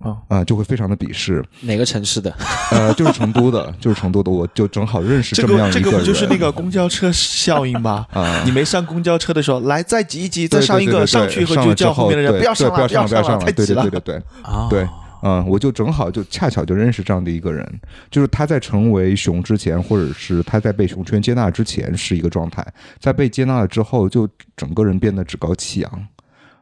[0.00, 1.44] 啊啊、就会非常的鄙视。
[1.62, 2.32] 哪个城市的？
[2.72, 5.82] 呃，就是成都的， 就是成都的，我就正好认识这么样一人。
[5.82, 8.06] 个这个不就是那个公交车效应吗？
[8.10, 13.82] 啊你没上公交车的时候，来再挤一挤，再上一个，对对对上去以后就叫后面的人不要上了，不要上了，不要上上了，对太挤了。
[13.82, 14.22] 对对对对。
[14.42, 14.88] 啊，对
[15.22, 22.66] 嗯，我就正好就恰巧就认识这样的一个人，就是他在成为熊之前，或者是他在被熊圈接纳之前是一个状态，
[23.00, 26.08] 在被接纳了之后，就整个人变得趾高气扬。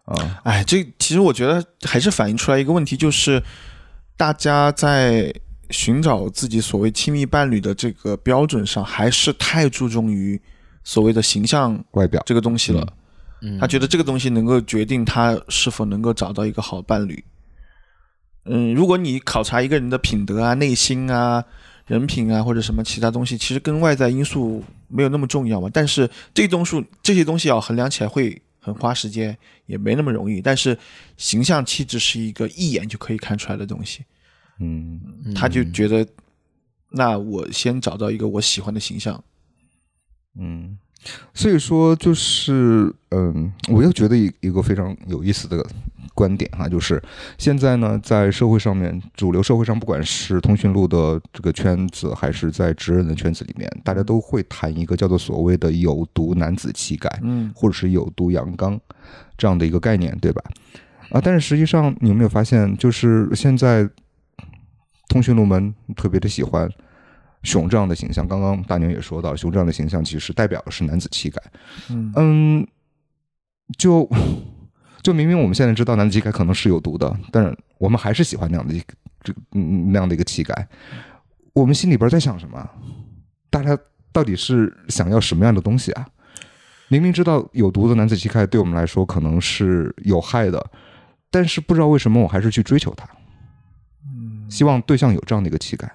[0.04, 3.42] 啊、哎，这其实我觉得还是反映出来一个问题，就是
[4.16, 5.32] 大家在
[5.70, 10.40] 寻找自己所谓亲密伴侣的这个标准上，还是太注重于
[10.84, 12.80] 所谓的形象外表这个东西了。
[13.42, 17.22] 嗯他觉得这个东西能够决定他是否能够找到一个好伴侣。
[18.48, 21.44] 嗯，如果你考察一个人的品德啊、内心啊、
[21.86, 25.68] 人品啊，或者什么其他东西，其实跟外在因素没有那么重要嘛。
[25.72, 29.36] 但是这东数这些东西要衡量起来会很花时间，
[29.66, 30.40] 也没那么容易。
[30.40, 30.76] 但是
[31.16, 34.04] 形象气质是一个一眼就可以看出来的东西，
[34.58, 35.00] 嗯
[35.34, 36.06] 他就觉得，
[36.90, 39.22] 那我先找到一个我喜欢的形象。
[40.38, 40.76] 嗯，
[41.34, 45.64] 所以说，就是嗯，我又觉得一一个非常有意思的
[46.14, 47.02] 观点哈，就是
[47.38, 58.80] 现在呢，在社会上面，主流社会上，不管是通讯录的这个圈子，还是在直人的圈子里面，大家都会谈一个叫做所谓的有毒男子气概，嗯或者是有毒阳刚
[59.36, 60.42] 这样的一个概念，对吧？
[61.10, 63.88] 啊，但是实际上，你有没有发现，就是现在
[65.08, 66.68] 通讯录们特别的喜欢
[67.46, 68.26] 熊这样的形象。
[68.26, 71.40] 刚刚大牛也说到，熊这样的形象其实代表的是男子气概。
[71.88, 72.68] 嗯嗯，
[73.78, 74.06] 就
[75.02, 80.68] 就明明我们现在知道男子气概可能是有毒的，但是我们还是喜欢那样的一个这个嗯那样的一个气概。
[81.54, 82.68] 我们心里边在想什么？
[83.48, 83.78] 大家
[84.12, 86.06] 到底是想要什么样的东西啊？
[86.88, 90.64] 明明知道有毒的男子气概对我们来说可能是有害的，
[91.30, 93.08] 但是不知道为什么我还是去追求它，
[94.04, 95.90] 嗯，希望对象有这样的一个气概。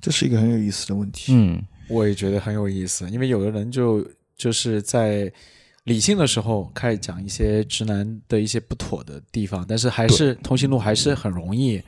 [0.00, 1.32] 这是一个很有意思的问题。
[1.34, 5.32] 嗯我也觉得很有意思，因为有的人就就是在
[5.84, 11.82] 理性的时候开始讲一些直男的一些不妥的地方，但是还是通讯录还是很容易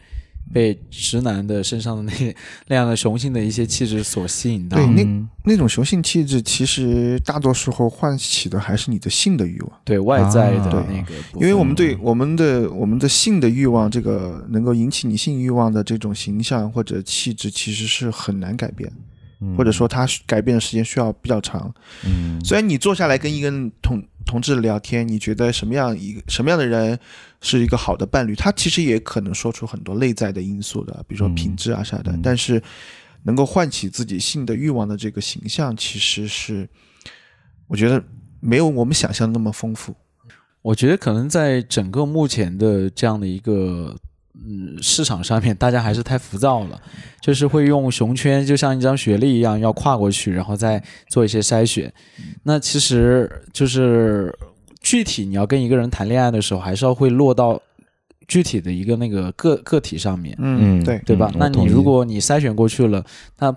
[0.53, 2.37] 被直男的身上的那
[2.69, 4.77] 那样的雄性的一些气质所吸引到。
[4.77, 18.93] 对那嗯那种雄性气质，其实大多时候唤起的还是你的性的欲望，对外在的啊那个因为我们对我们的我们的性的欲望，这个能够引起你性欲望的这种形象或者气质，其实是很难改变，
[19.41, 21.73] 嗯或者说它改变的时间需要比较长。
[22.05, 26.99] 嗯虽然你坐下来跟一个同同志聊天，你觉得什么样一个什么样的人
[27.41, 32.13] 是一个好的伴侣，他其实也可能说出很多内在的因素的，比如说嗯品质啊啥的。
[32.13, 32.63] 嗯但是
[33.23, 36.69] 能够唤起自己性的欲望的这个形象，其实是
[37.67, 38.03] 我觉得
[38.41, 39.95] 没有我们想象的那么丰富。
[40.63, 43.97] 我觉得可能在整个目前的这样的一个
[44.47, 46.81] 嗯市场上面，大家还是太浮躁了，
[47.21, 51.93] 就是会用熊圈，就像一张学历一样，要跨过去，然后再做一些筛选。
[52.43, 54.35] 那其实就是
[54.81, 57.61] 具体你要跟一个人谈恋爱的时候，还是要会落到
[58.27, 60.35] 具体的一个那个个个体上面。
[60.39, 61.31] 嗯对，对吧？
[61.37, 63.05] 那你如果你筛选过去了，
[63.39, 63.55] 那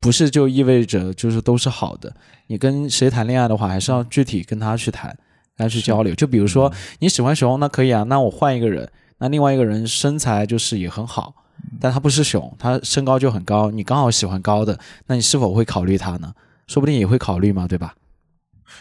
[0.00, 2.12] 不是就意味着就是都是好的？
[2.48, 5.10] 你跟谁谈恋爱的话，还是要具体跟他去谈，
[5.56, 6.14] 跟他去交流。
[6.14, 8.90] 就比如说你喜欢熊，那可以啊，那我换一个人，
[9.20, 11.32] 那另外一个人身材就是也很好，
[11.78, 16.34] 但他不是熊，他身高就很高，你刚好喜欢高的，那你是否会考虑他呢？
[16.66, 17.94] 说不定也会考虑嘛，对吧？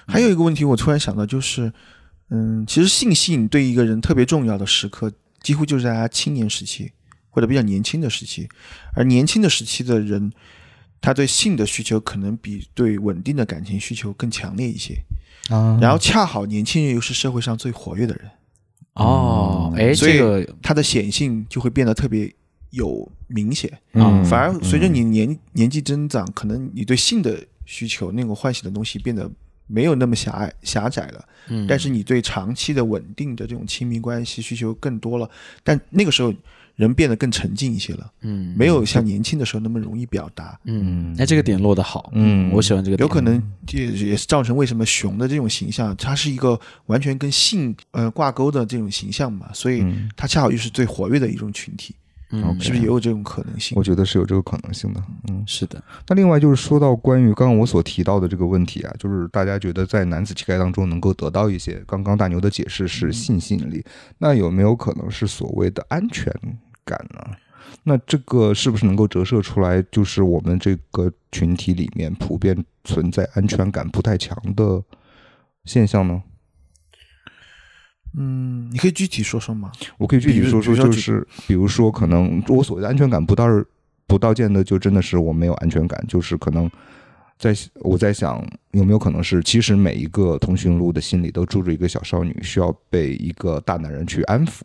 [0.07, 1.73] 还有一个问题，我突然想到，就是，
[2.29, 5.11] 嗯，其实性吸引对一个人特别重要的时刻，
[5.41, 6.91] 几乎就是在他青年时期
[7.29, 8.47] 或者比较年轻的时期，
[8.95, 10.31] 而年轻的时期的人，
[11.01, 14.95] 他对性的需求可能比对稳定的感情需求更强烈一些。
[15.49, 18.29] 啊然后恰好年轻人又是社会上最活跃的人，
[18.99, 20.19] 哦，哎，所以
[20.61, 22.31] 它的显性就会变得特别
[22.71, 23.71] 有明显。
[23.93, 29.29] 嗯反而随着你年、年纪增长，可能你对性的需求那种唤醒的东西变得
[29.67, 31.25] 没有那么狭隘狭窄了。
[31.47, 35.29] 嗯，但是你对长期的稳定的这种亲密关系需求更多了，
[35.63, 36.33] 但那个时候
[36.79, 38.55] 人变得更沉静一些了，嗯。
[38.57, 42.49] 没有像年轻的时候那么容易表达，嗯，哎，这个点落得好，嗯。
[42.53, 50.09] 我喜欢这个点，有可能这也是造成为什么熊的这种形象，它是一个完全跟性呃挂钩的这种形象嘛，所以嗯。
[50.15, 51.93] 它恰好又是最活跃的一种群体，
[52.31, 52.57] 嗯。
[52.61, 53.77] 是不是也有这种可能性？
[53.77, 53.83] 我？
[53.83, 55.03] 觉得是有这个可能性的。
[55.27, 63.83] 嗯，是的，那另外就是说到关于刚刚我所提到的这个问题啊，就是大家觉得在男子气概当中能够得到一些，刚刚大牛的解释是性吸引力，
[64.17, 66.33] 那有没有可能是所谓的安全
[66.89, 67.21] 感呢？
[67.83, 74.83] 那这个是不是能够折射出来，就是我们这个群体里面普遍存在安全感不太强的
[75.65, 76.21] 现象呢？
[78.17, 79.71] 嗯，你可以具体说说吗？
[79.99, 83.45] 我可以具体说说，就是比如说，可能我所谓的安全感不到
[84.07, 86.69] 不到见的，就真的是我没有安全感，就是可能
[87.37, 94.61] 在我在想有没有可能是，其实每一个通讯录的心里都住着一个小少女，需要被一个大男人去安抚。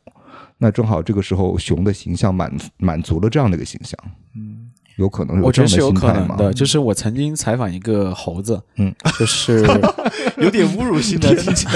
[0.59, 3.99] 那正好这个时候，熊的形象满满足了这样的一个形象，
[4.37, 6.37] 嗯，有可能我觉得是有这样的心态吗？
[6.37, 6.55] 可能的。
[6.55, 9.67] 就是我曾经采访一个猴子，嗯，就是
[10.39, 11.73] 有点侮辱性的，听起来。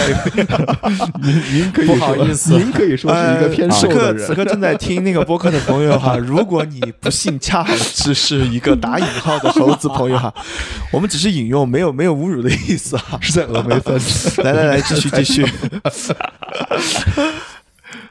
[1.21, 4.17] 您您可以不好意思您可以说是一个偏瘦的人。
[4.17, 10.33] 刻此刻正在听那个播客的朋友哈，如果你不幸恰好只是一个打引号的猴子朋友哈，
[10.93, 13.19] 我们只是引用，没有没有侮辱的意思哈。
[13.21, 13.99] 是在峨眉山。
[14.47, 15.45] 来来来，继续继续。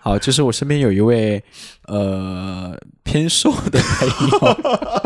[0.08, 1.44] 好，就是我身边有一位
[1.88, 4.58] 呃偏瘦的朋友，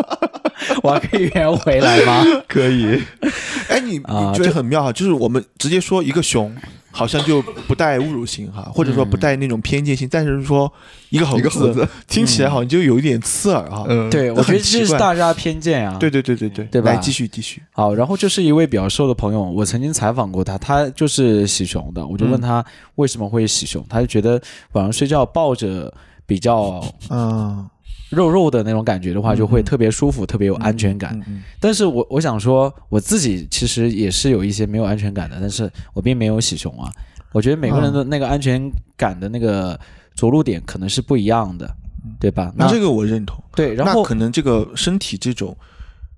[0.84, 2.24] 我还可以圆回来吗？
[2.47, 3.02] 可以，
[3.68, 6.56] 哎，你啊你觉得很妙哈，就是我们直接说一个熊，
[6.92, 10.72] 好像就不带侮辱性哈，或者说不带那种偏见性，但是说
[11.10, 11.88] 一个猴一个猴子。
[12.08, 13.86] 听起来好像就有一点刺耳哈。
[13.88, 15.98] 嗯，对，我觉得这是大家偏见啊。
[15.98, 16.92] 对对对对对，对吧？
[16.92, 22.64] 来继续继续，好，然后就是一位比较瘦的朋友，我曾经采访过他，他就是喜熊的，我就问他
[22.96, 24.42] 为什么会喜熊，他就觉得
[24.74, 25.92] 晚上睡觉抱着
[26.26, 27.68] 比较嗯，
[28.12, 31.18] 肉肉的那种感觉的话，就会特别舒服，特别有安全感。
[31.20, 36.91] 嗯嗯但是我我想说，我自己其实也是有一些没有安全感的，但是我并没有喜熊啊。
[37.32, 39.80] 我觉得每个人的那个安全感的那个
[40.14, 41.74] 着陆点可能是不一样的，
[42.20, 42.53] 对吧？
[42.55, 43.41] 那这个我认同。
[43.55, 45.55] 对，然后可能这个身体这种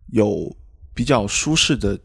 [0.07, 0.51] 有
[0.95, 1.97] 比较舒适的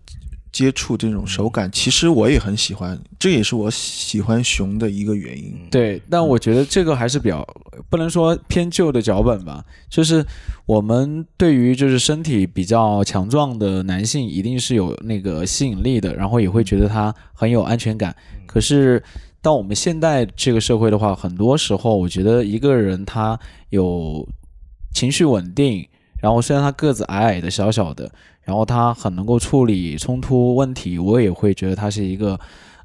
[0.59, 5.57] 接触这种手感，其实我也很喜欢，这也是我喜欢熊的一个原因。
[5.71, 7.47] 对，但我觉得这个还是比较
[7.89, 10.27] 不能说偏旧的脚本吧，就是
[10.67, 18.13] 我们对于就是身体比较强壮的男性，一定是有那个吸引力的，然后也会觉得他很有安全感。
[18.45, 19.01] 可是
[19.41, 23.39] 到我们现代这个社会的话，很多时候我觉得一个人他
[23.69, 24.29] 有
[24.93, 25.87] 情绪稳定，
[26.21, 28.11] 然后虽然他个子矮矮的、小小的，
[28.43, 32.39] 然后他很能够处理冲突问题，我也会觉得他是一个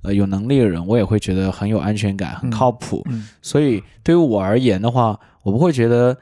[0.03, 3.01] 呃有能力的人，我也会觉得很有安全感、很靠谱。
[3.09, 6.15] 嗯所以对于我而言的话，我不会觉得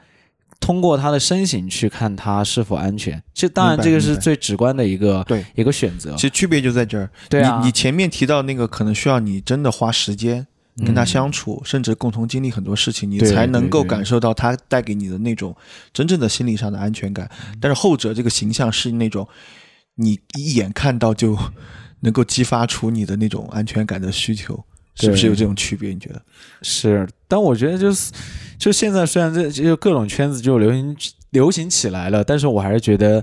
[0.60, 3.20] 通过他的身形去看他是否安全。
[3.34, 6.22] 这当然这个是最直观的一个对一个选择其。
[6.22, 7.10] 实区别就在这儿。
[7.28, 10.46] 对啊你你前面提到那个，可能需要你真的花时间
[10.78, 15.54] 跟他相处，甚至共同经历很多事情，你才能够感受到他带给你的那种
[15.92, 17.30] 真正的心理上的安全感。
[17.60, 19.28] 但是后者这个形象是那种
[19.96, 21.38] 你一眼看到就
[22.00, 24.64] 能够激发出你的那种安全感的需求，
[24.94, 25.90] 是不是有这种区别？
[25.90, 26.22] 你觉得？
[26.62, 28.10] 是，但我觉得就是，
[28.58, 30.96] 就现在虽然这就各种圈子就流行
[31.30, 33.22] 流行起来了，但是我还是觉得，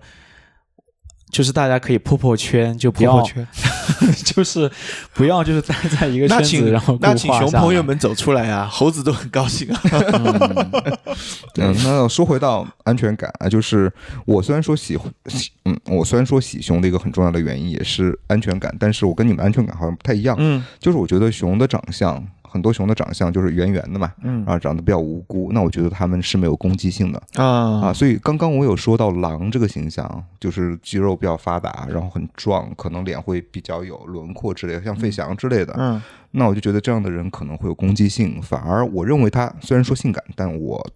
[1.31, 3.47] 就是大家可以破破圈，就不要破圈。
[4.23, 4.69] 就是
[5.13, 9.81] 不要就是待在一个圈子，然后那请熊朋友们走出来啊，猴子都很高兴啊。
[11.57, 13.91] 嗯，那说回到安全感啊，就是
[14.25, 20.35] 我虽然说喜欢，喜嗯，我虽然说喜熊的一个很重要的原因也是安全感，但是我跟你们安全感好像不太一样。
[20.39, 27.79] 嗯就是我觉得熊的长相，很多熊的长相就是圆圆的嘛，嗯啊，长得比较无辜，那我觉得它们是没有攻击性的啊。
[27.85, 35.73] 啊所以刚刚我有说到狼这个形象，就是肌肉比较发达，然后很壮，可能脸会比较有轮廓之类的，像费翔之类的。
[35.77, 40.87] 嗯那我就觉得这样的人可能会有攻击性，反而我认为他虽然说性感，但我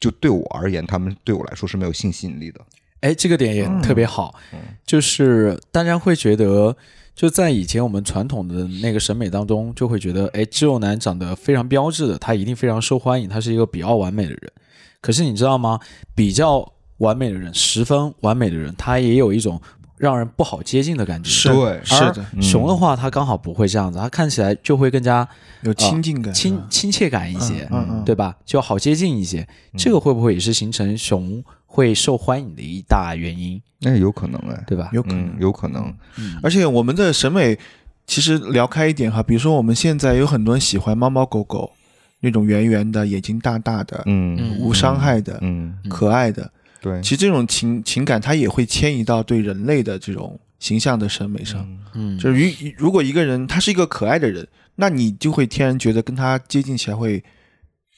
[0.00, 2.60] 就对我而言，他们对我来说是没有性吸引力的。
[3.00, 6.74] 哎，这个点也特别好，嗯就是大家会觉得，
[7.14, 14.52] 就在以前我们传统的那个审美当中，就会觉得，哎，肌肉男长得非常标致的，他一定非常受欢迎，他是一个比较完美的人。
[15.00, 15.78] 可是你知道吗？
[16.14, 19.60] 比较完美的人，十分完美的人，他也有一种
[19.96, 21.30] 让人不好接近的感觉。
[21.30, 25.28] 是对是的，嗯熊的话，他刚好不会这样子，他看起来就会更加
[25.62, 28.34] 有亲近感，亲亲切感一些，嗯嗯对吧？
[28.44, 29.46] 就好接近一些。
[29.76, 31.44] 这个会不会也是形成熊
[31.74, 34.90] 会受欢迎的一大原因，那有可能哎，对吧？
[34.92, 35.26] 有可能。
[35.26, 35.36] 嗯，。
[35.40, 35.92] 有可能。
[36.16, 36.38] 嗯。
[36.40, 37.58] 而且我们的审美
[38.06, 41.72] 其实聊开一点哈，比如说我们现在有很多人喜欢猫猫狗狗
[42.20, 44.36] 那种圆圆的、眼睛大大的、嗯。
[44.38, 46.48] 嗯无伤害的、嗯，可爱的，
[46.80, 47.02] 对。
[47.02, 51.66] 其，实这种情情感它也会迁移到对人类的这种形象的审美上。
[51.94, 54.46] 嗯，就是如如果一个人他是一个可爱的人，
[54.76, 57.24] 那你就会天然觉得跟他接近起来会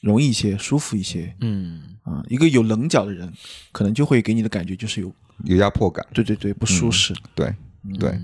[0.01, 1.35] 容易一些、舒服一些。
[1.41, 2.23] 嗯，啊。
[2.27, 3.31] 一个有棱角的人，
[3.71, 6.05] 可能就会给你的感觉就是有有压迫感。
[6.13, 7.13] 对对对不舒适。
[7.35, 7.53] 对
[7.99, 8.17] 对，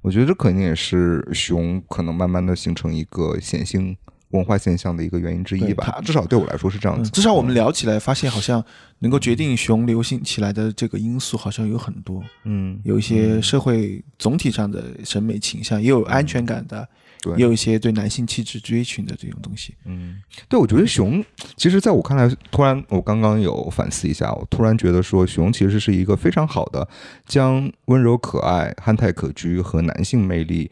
[0.00, 3.96] 我觉得这肯定也是熊可能慢慢的形成一个显性
[4.30, 6.00] 文化现象的一个原因之一吧它。
[6.00, 7.08] 至少对我来说是这样子。
[7.08, 8.64] 嗯至少我们聊起来，发现好像
[9.00, 16.88] 能够决定熊流行起来的这个因素好像有很多，嗯，有一些社会总体上的审美倾向，也有安全感的，
[17.22, 17.34] 对。
[17.36, 19.74] 也有一些对男性气质追寻的这种东西。
[19.86, 21.24] 嗯，对，我觉得熊，
[21.56, 26.86] 其实在我看来，突然我刚刚有反思一下，我突然觉得说，熊其实是一个非常好的
[27.24, 30.70] 将温柔可爱、憨态可掬和男性魅力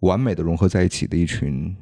[0.00, 1.76] 完美的融合在一起的一群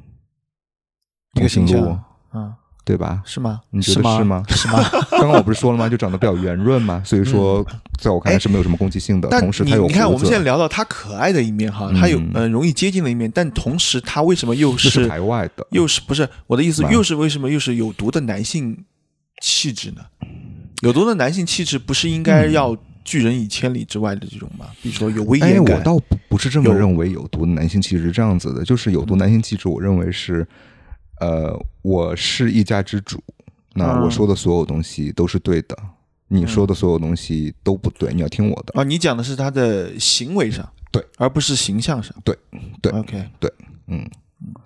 [1.35, 2.57] 一个同性鹿形象，啊，
[2.89, 3.21] 对吧？
[3.23, 3.61] 是吗？
[3.69, 4.43] 你觉是吗得是吗？
[4.49, 4.83] 是吗？
[5.11, 5.87] 刚刚我不是说了吗？
[5.87, 7.63] 就长得比较圆润嘛， 所以说
[8.01, 9.27] 在我看来是没有什么攻击性的。
[9.29, 18.83] 但同时，它有你你看，我们现在聊到他可爱的一面哈，他有嗯呃容易接近的一面，但同时他为什么又是是排外的，又是不是我的意思又是为什么又是有毒的男性
[19.39, 20.01] 气质呢？
[20.81, 24.65] 有毒的男性气质不是应该要拒人以千里之外的这种吗？
[24.81, 30.47] 比如说有威哎，我严感，倒不不是这么认为有毒的男性气质是这样子的，就是有毒男性气质，我认为是，
[31.19, 33.21] 呃，我是一家之主，
[33.73, 34.03] 那嗯。
[34.03, 35.77] 我说的所有东西都是对的，
[36.27, 38.79] 你说的所有东西都不对，你要听我的。
[38.79, 42.37] 啊，你讲的是他的行为上，对，而不是形象上，对
[42.81, 43.51] 对，OK，对
[43.87, 44.09] 嗯，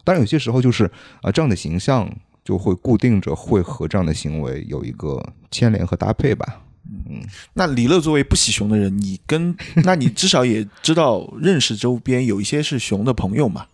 [0.04, 0.89] 当然有些时候就是
[1.22, 2.10] 啊、这样的形象
[2.43, 6.62] 就会固定着会和这样的行为有一个牵连和搭配吧。
[7.10, 7.22] 嗯。
[7.54, 13.66] 那李乐作为不喜熊的人，你跟 那你至少也知道认识周边有一些是熊的朋友嘛？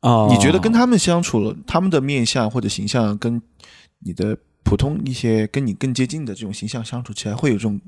[0.00, 3.40] 啊、你觉得跟他们相处了，他们的面相或者形象跟
[3.98, 7.80] 你的普通一些跟你更接近的这种形象相处起来，会有这种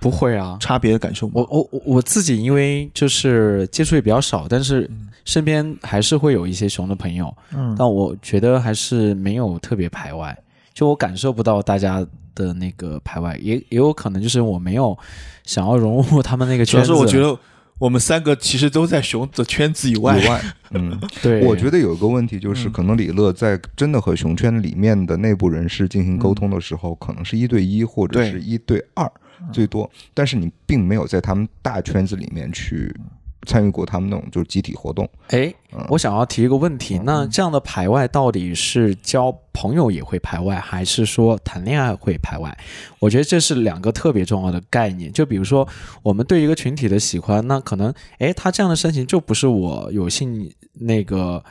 [0.00, 0.56] 不会啊？
[0.60, 1.34] 差别的感受吗？
[1.34, 4.90] 我我我我自己因为就是接触也比较少，但是
[5.24, 10.36] 身边还是会有一些熊的朋友，嗯但我觉得还是没有特别排外，
[10.74, 12.04] 就我感受不到大家
[12.34, 14.98] 的那个排外，也也有可能就是我没有
[15.44, 16.98] 想要融入他们那个主要圈子。
[16.98, 17.38] 是我觉得
[17.82, 20.16] 我们三个其实都在熊的圈子以外。
[20.16, 22.72] 以外， 嗯，对，我觉得有一个问题就是，嗯。
[22.72, 29.10] 可能李乐在真的和熊圈里面的内部人士进行沟通的时候，可能是一对一或者是一对二
[29.52, 32.94] 最多，但是你并没有在他们大圈子里面去
[33.46, 35.08] 参与过他们那种就是集体活动。
[35.28, 35.52] 哎，
[35.88, 42.56] 我想要提一个问题，那这样的排外到底是交朋友也会排外，还是说谈恋爱会排外？
[42.98, 45.12] 我觉得这是两个特别重要的概念。
[45.12, 45.66] 就比如说，
[46.02, 51.42] 我们对一个群体的喜欢，那可能，哎，他这样的身形就不是我有幸那个，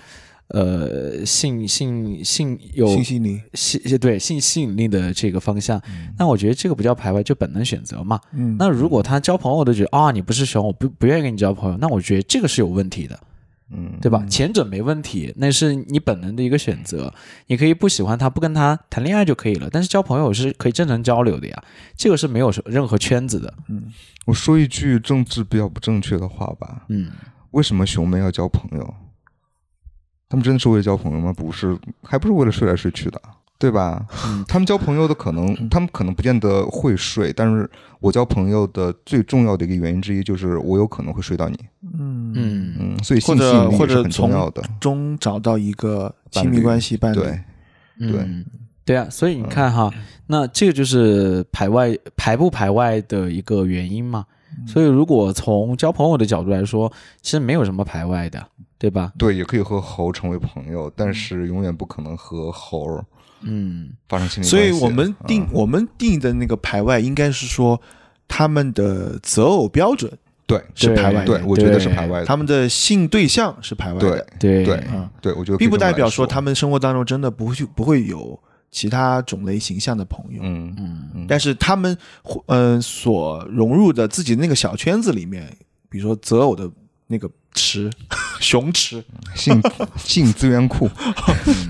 [0.53, 5.81] 呃，性性性有性吸引力，吸对性吸引力的这个方向，
[6.17, 8.19] 那我觉得这个不叫排外，就本能选择嘛。
[8.33, 13.17] 嗯，那如果他交朋友都觉得啊你不是熊，我不不愿意跟你交朋友，那我觉得这个是有问题的，
[13.69, 14.25] 嗯，对吧？
[14.29, 17.13] 前者没问题，那是你本能的一个选择，
[17.47, 19.69] 你可以不喜欢他，不跟他谈恋爱就可以了。
[19.71, 21.63] 但是交朋友是可以正常交流的呀，
[21.95, 23.53] 这个是没有任何圈子的。
[24.25, 27.09] 我说一句政治比较不正确的话吧，嗯，
[27.51, 28.93] 为什么熊们要交朋友？
[30.31, 31.33] 他们真的是为了交朋友吗？
[31.33, 33.21] 不是，还不是为了睡来睡去的，
[33.59, 34.05] 对吧？
[34.25, 37.69] 嗯他们交朋友的可能，他们可能不见得会睡，但是
[37.99, 41.59] 我交朋友的最重要的一个原因之一就是我有可能会睡到你，
[41.93, 42.31] 嗯。
[42.33, 42.75] 嗯。
[42.79, 47.17] 嗯，所以或性吸者或者引力是很重从要的，中找到一个亲密关系伴侣。
[47.17, 47.39] 对，
[47.99, 48.21] 对。
[48.21, 48.45] 嗯，
[48.85, 49.91] 对啊，所以你看哈，
[50.27, 54.25] 那这个就是排外排不排外的一个原因嘛。
[54.65, 58.45] 所以如果从交朋友的角度来说，其实没有什么排外的，
[58.81, 59.13] 对吧？
[59.15, 62.99] 对，也可以和猴成为朋友，但是永远不可能和猴
[63.41, 63.91] 嗯。
[64.09, 64.79] 发生亲密所关系。
[64.79, 67.79] 以我们定、嗯我们定的那个排外，应该是说
[68.27, 70.11] 他们的择偶标准
[70.47, 70.59] 对。
[70.73, 72.25] 是排外的，对，我觉得是排外的。
[72.25, 74.83] 他们的性对象是排外对的，对对。
[74.91, 75.07] 嗯。
[75.21, 76.25] 对，我觉得并不代表说。
[76.25, 78.39] 说他们生活当中真的不会去不会有
[78.71, 80.41] 其他种类形象的朋友。
[80.43, 80.75] 嗯。
[81.13, 81.27] 嗯。
[81.27, 81.95] 但是他们
[82.47, 85.55] 嗯、呃所融入的自己那个小圈子里面，
[85.87, 86.67] 比如说择偶的
[87.05, 87.89] 那个池
[88.39, 89.03] 熊池，
[89.35, 89.61] 性
[89.97, 90.89] 性资源库，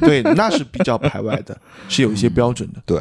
[0.02, 1.60] 对，那是比较排外的，
[1.90, 2.82] 是有一些标准的。
[2.86, 2.98] 对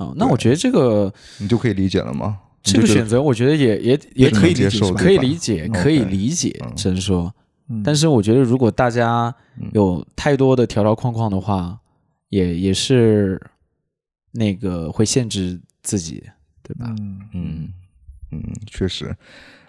[0.00, 2.38] 哦，那我觉得这个你就可以理解了吗？
[2.62, 7.32] 这个选择，我觉得也也也可以接受，可以理解，可以理解，嗯只能说。
[7.68, 9.34] 嗯但是我觉得，如果大家
[9.72, 11.78] 有太多的条条框框的话，
[12.28, 13.40] 也也是
[14.32, 16.22] 那个会限制自己，
[16.62, 16.86] 对吧？
[17.00, 17.68] 嗯嗯
[18.32, 19.16] 嗯，确实。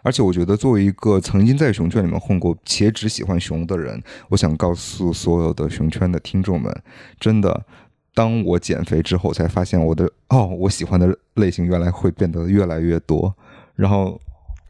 [0.06, 4.00] 而且我觉得，作为一个曾经在熊圈里面混过且只喜欢熊的人，
[4.30, 6.72] 我想告诉所有的熊圈的听众们，
[7.20, 7.66] 真的，
[8.14, 13.36] 当我减肥之后，才发现我的哦，我喜欢的类型原来会变得越来越多，
[13.76, 14.22] 然后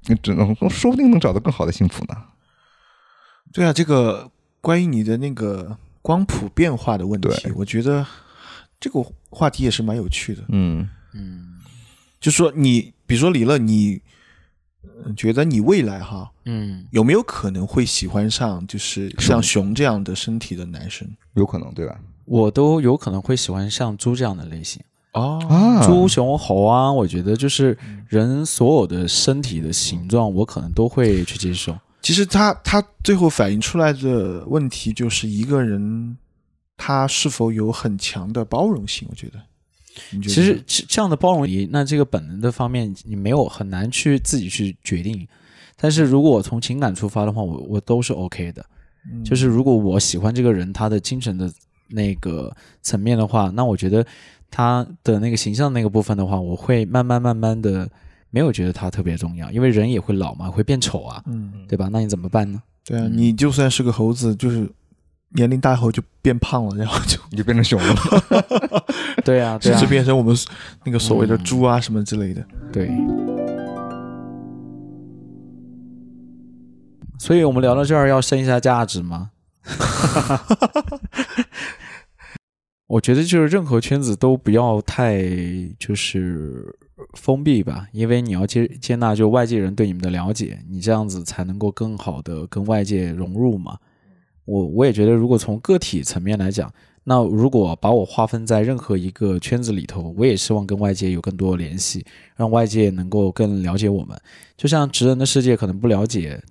[0.06, 2.16] 你只能说不定能找到更好的幸福呢。
[3.52, 4.32] 对啊，这个
[4.62, 8.08] 关于你的那个光谱变化的问题，我觉得
[8.80, 10.44] 这个话题也是蛮有趣的。
[10.48, 11.58] 嗯嗯
[12.22, 14.00] 就是说你，比如说李乐，你呃
[15.16, 21.08] 觉得你未来哈嗯，有没有可能会喜欢上就是像熊这样的身体的男生？
[21.36, 22.00] 有可能对吧？
[22.26, 24.82] 我都有可能会喜欢像猪这样的类型，
[25.14, 27.78] 哦，啊，猪、熊、猴啊，我觉得就是
[28.08, 31.78] 人所有的身体的形状，我可能都会去接受。
[32.02, 36.18] 其实他他最后反映出来的问题就是一个人
[36.78, 39.08] 他是否有很强的包容性。
[39.10, 39.46] 我觉得，你觉得
[40.22, 45.28] 其实这这样的包容力，那这个本能的方面，你没有很难去自己去决定。
[45.78, 48.66] 但是如果我从情感出发的话，我我都是 OK 的。
[49.12, 51.52] 嗯就是如果我喜欢这个人，他的精神的
[51.89, 54.04] 那个层面的话，那我觉得
[54.50, 57.88] 他的那个形象那个部分的话，我会慢慢慢慢的
[58.32, 61.88] 没有觉得他特别重要，因为人也会老嘛，会变丑啊，嗯，对吧？
[61.91, 62.62] 那你怎么办呢？
[62.84, 64.68] 对啊，你就算是个猴子，就是
[65.36, 67.96] 年龄大后就变胖了，然后就你就变成熊了。
[69.24, 70.36] 对啊，甚至，变成我们
[70.84, 72.46] 那个所谓的猪啊什么之类的。
[72.72, 72.90] 对。
[77.18, 79.32] 所以我们聊到这儿，要升一下价值吗？
[82.88, 85.24] 我觉得就是任何圈子都不要太
[85.80, 86.78] 就是
[87.14, 93.80] 封闭吧，因为你要接接纳就外界人对你们的了解，你这样子才能够更好的跟外界融入嘛。
[94.46, 96.72] 我我也觉得，如果从个体层面来讲，
[97.04, 104.20] 那如果把我划分在任何一个圈子里头，我也希望跟外界有更多的联系，让外界能够更了解我们。
[104.58, 106.41] 就像直人的世界可能不了解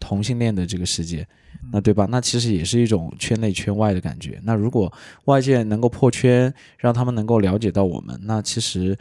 [0.00, 1.26] 同性恋的这个世界，
[1.72, 2.06] 那对吧？
[2.10, 4.40] 那其实也是一种圈内圈外的感觉。
[4.42, 4.92] 那如果
[5.26, 8.98] 外界能够破圈，让他们能够了解到我们，那其实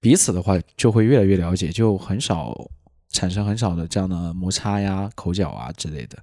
[0.00, 2.68] 彼此的话就会越来越了解，就很少
[3.08, 6.18] 产生很少的这样的摩擦呀、口角啊之类的。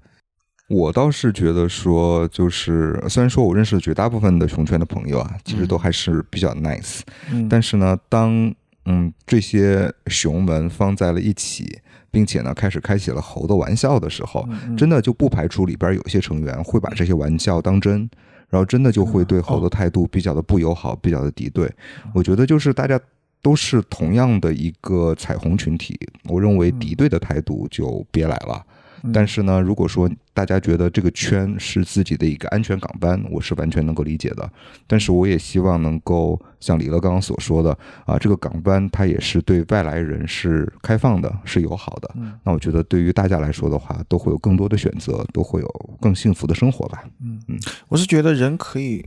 [0.69, 7.01] 我倒是觉得说，就是虽然说我认识的绝大部分的熊圈的朋友啊，其实都还是比较 nice，
[7.31, 8.53] 嗯但是呢，当
[8.85, 18.09] 嗯这些熊们放在了一起，并且呢开始开起了猴的玩笑的时候，嗯真的就不排除里边有些成员会把这些玩笑当真，
[18.49, 21.69] 然后真的就会对猴的态度比较的不友好，比较的敌对。
[22.13, 22.99] 我觉得就是大家
[23.41, 25.99] 都是同样的一个彩虹群体，
[26.29, 28.65] 我认为敌对的态度就别来了。
[29.11, 34.49] 但是呢，如果说大家觉得这个圈是自己的一个安全港湾，我是完全能够理解的。
[34.87, 42.15] 但是我也希望能够像李乐刚刚所说的啊，这个港湾它也是对外来人是开放的，是友好的。
[42.43, 47.03] 那我觉得对于大家来说的话，都会有更多的选择，都会有更幸福的生活吧。
[47.21, 47.57] 嗯嗯
[47.89, 49.05] 我是觉得人可以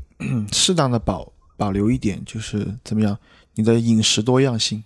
[0.53, 3.17] 适当的保保留一点，就是怎么样，
[3.57, 4.83] 你的饮食多样性。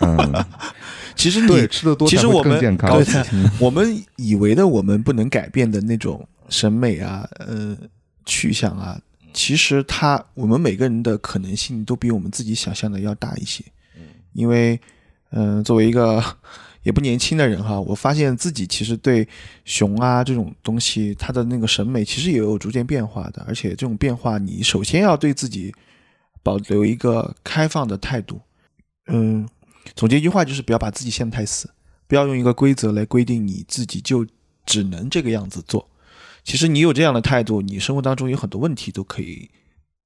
[0.00, 0.44] 嗯，
[1.14, 2.90] 其实，你吃的多其实我们更健康。
[2.90, 3.26] 对的
[3.60, 7.76] 我们以为的我们不能改变的那种审美啊，呃，
[8.26, 9.00] 去向啊，
[9.32, 13.64] 其实它我们每个人的可能性都比我们自己想象的要大一些。
[14.32, 14.80] 因为，
[15.30, 16.20] 嗯、作为一个
[16.82, 19.26] 也不年轻的人哈，我发现自己其实对
[19.64, 25.72] 熊啊这种东西，它的那个审美其实也有逐渐变化的，而且这种变化，你首先要对自己
[26.44, 28.40] 保留一个开放的态度。
[29.08, 29.48] 嗯，
[29.96, 31.68] 总结一句话就是不要把自己限得太死，
[32.06, 34.24] 不要用一个规则来规定你自己就
[34.64, 35.88] 只能这个样子做。
[36.44, 39.50] 其实你有这样的态度，你生活当中有很多问题都可以，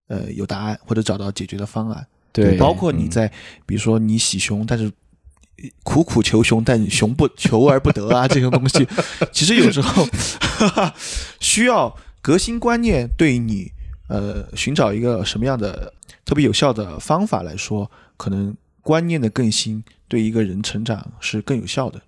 [0.06, 2.06] 呃，有答案或者找到解决的方案。
[2.32, 3.30] 对，包括你在，
[3.66, 4.92] 比如说你喜熊，但是
[5.82, 8.86] 苦苦求熊，但熊不求而不得啊，这种东西，
[9.32, 10.06] 其实有时候
[11.40, 13.72] 需要革新观念，对你
[14.08, 15.92] 呃寻找一个什么样的
[16.24, 22.00] 特别有效的方法来说，可能观念的更新对一个人成长是更有效的。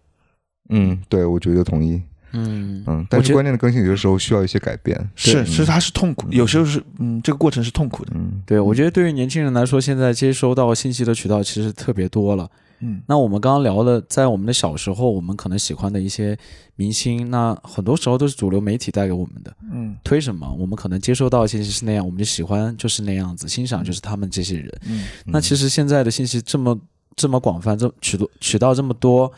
[0.71, 2.01] 嗯，对，我觉得同意。
[2.33, 4.97] 嗯嗯，但是观念的更新有的时候需要一些改变。
[5.17, 8.13] 是，嗯是，它是痛苦，有时候是嗯，这个过程是痛苦的。
[8.15, 12.49] 嗯对，我觉得对于年轻人来说，现在接收到信息的渠道其实特别多了。
[12.81, 16.37] 嗯那我们刚刚聊了，在我们的小时候，我们可能喜欢的一些
[16.77, 19.55] 明星，那很多时候都是主流媒体带给我们的。
[19.73, 24.73] 嗯推什么，我们可能接收到的信息是那样，我们就喜欢就是那样子，欣赏就是他们这些人。
[24.87, 26.79] 嗯那其实现在的信息这么
[27.17, 29.31] 这么广泛，这渠道渠道这么多，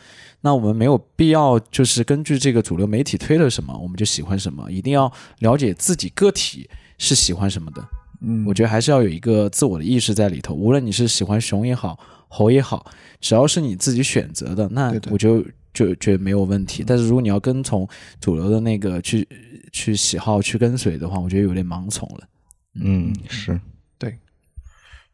[0.43, 6.68] 那我们没有必要就是根据这个主流媒体推了什么，我们就喜欢什么，一定要了解自己个体
[6.99, 7.82] 是喜欢什么的。
[8.24, 10.55] 嗯，我觉得还是要有一个自我的意识在里头。
[10.55, 11.99] 无论你是喜欢熊也好，
[12.33, 12.87] 猴也好，
[13.20, 16.83] 只要是你自己选择的，那我就就觉得没有问题。
[16.87, 17.87] 但是如果你要跟从
[18.20, 19.28] 主流的那个去
[19.70, 22.26] 去喜好去跟随的话，我觉得有点盲从了。
[22.74, 23.61] 嗯，是
[23.99, 24.18] 对。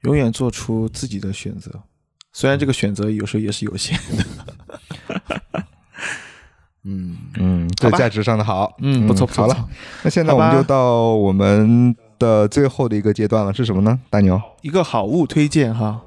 [0.02, 1.72] 永远做出自己的选择，
[2.32, 4.24] 虽然这个选择有时候也是有限的。
[6.84, 9.68] 嗯，嗯，对价值上的好，嗯不错不错好了，
[10.04, 14.00] 那现在我们就到我们的最后的一个阶段了，是什么呢？
[14.08, 16.00] 大牛，一个好物推荐哈，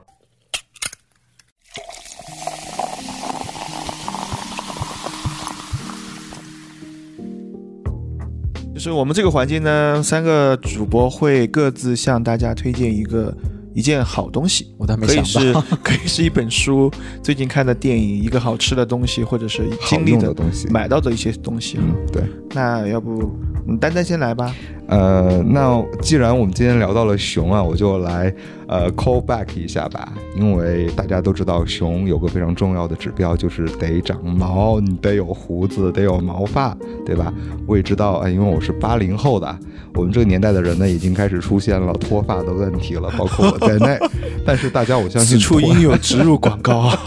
[8.82, 13.32] 就是我们这个环节呢，三个主播会各自向大家推荐一个
[13.76, 15.62] 一件好东西，我倒没可以想到。
[15.62, 20.68] 是可以是一本书、 最近看的电影、一个好吃的东西，或者是好经历的的东西。
[20.70, 21.84] 买到的一些东西哈。
[21.86, 22.24] 嗯，对。
[22.56, 23.32] 那要不，
[23.68, 24.52] 嗯，丹丹先来吧。
[24.88, 28.34] 呃，那既然我们今天聊到了熊啊，我就来
[28.72, 37.34] 呃 call back 一下吧，因为大家都知道熊有个非常重要的指标，就是得长毛，你得有胡子，得有毛发，对吧？
[37.68, 39.60] 我也知道啊、因为我是八零后的，
[39.94, 44.00] 我们这个年代的人呢，已经开始出现了脱发的问题了，包括我在内。
[44.46, 46.98] 但是大家，我相信此处应有 植入广告啊。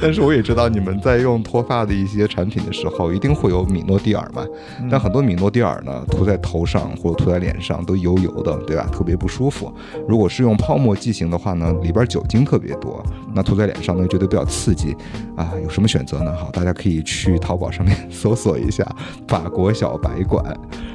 [0.00, 4.42] 但是我也知道你们在用脱发的一些产品的时候，一定会有米诺地尔嘛。
[4.90, 8.88] 但很多米诺地尔呢，涂在头上或者涂在脸上都油油的，对吧？
[8.90, 9.70] 特别不舒服。
[10.08, 13.04] 如果是用泡沫剂型的话呢，里边酒精特别多，
[13.34, 14.96] 那涂在脸上呢觉得比较刺激
[15.36, 15.52] 啊。
[15.62, 16.34] 有什么选择呢？
[16.36, 18.84] 好，大家可以去淘宝上面搜索一下
[19.26, 20.44] 法国小白管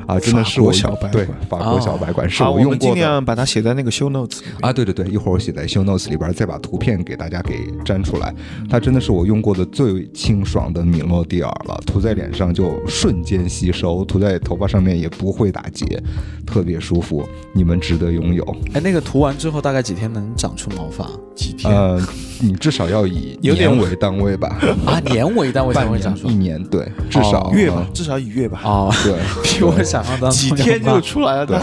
[0.07, 2.77] 啊，真的是我小白对法国小白管是，我用过的。
[2.77, 4.47] 尽量把它写在那个 show notes 里。
[4.61, 8.33] 啊，对对对，一会儿我写在 show notes 里边，再把图片给大家给粘出来。
[8.69, 16.01] 它真的是我用过的最清爽的米诺地尔了，涂在脸上就瞬间吸收，涂在头发上面也不会打结，
[16.45, 17.23] 特别舒服。
[17.53, 18.43] 你们值得拥有。
[18.73, 21.09] 哎，那个涂完之后大概几天能长出毛发？
[21.35, 21.73] 几天？
[21.73, 21.99] 呃，
[22.39, 24.55] 你至少要以年为单位吧，
[24.85, 26.37] 啊，年为单位才半会长出年一。
[26.37, 28.61] 年，对，至少、月吧呃，至少以月吧。
[28.63, 31.57] 哦，对， 比我想象当中几天就出来了对。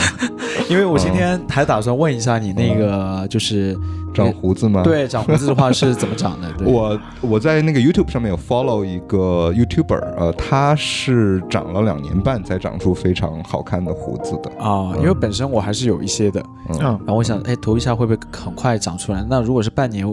[0.69, 3.77] 因为我今天还打算问一下你那个就是
[4.13, 4.83] 长胡子吗？。
[4.83, 6.51] 对长胡子的话是怎么长的？
[6.59, 14.51] 对，我我在那个 YouTube 上面有 follow 一个 YouTuber，呃，他是长了两年半才长出非常好看的胡子的。
[14.63, 19.25] 啊，因为本身我还是有一些的，嗯，然后我想，哎，涂一下会不会很快长出来？
[19.29, 20.07] 那如果是半年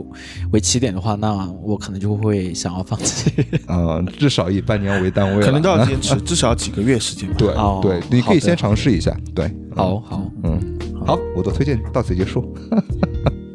[0.52, 3.32] 为起点的话，那我可能就会想要放弃。
[3.68, 7.36] 嗯， 至少以半年为单位，可能都要坚持，至少几个月时间吧。
[7.38, 9.16] 对、哦对，你可以先尝试一下。
[9.34, 10.60] 对，好好，嗯，
[11.06, 12.54] 好，我的推荐到此结束。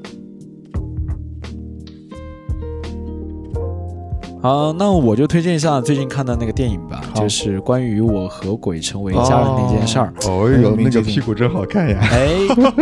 [4.42, 10.12] 好，那我就推荐一下最近看的那个电影吧，就是关于我和鬼成为家人那件事儿。
[10.26, 11.98] 哦呦那个屁股真好看呀！
[12.10, 12.28] 哎，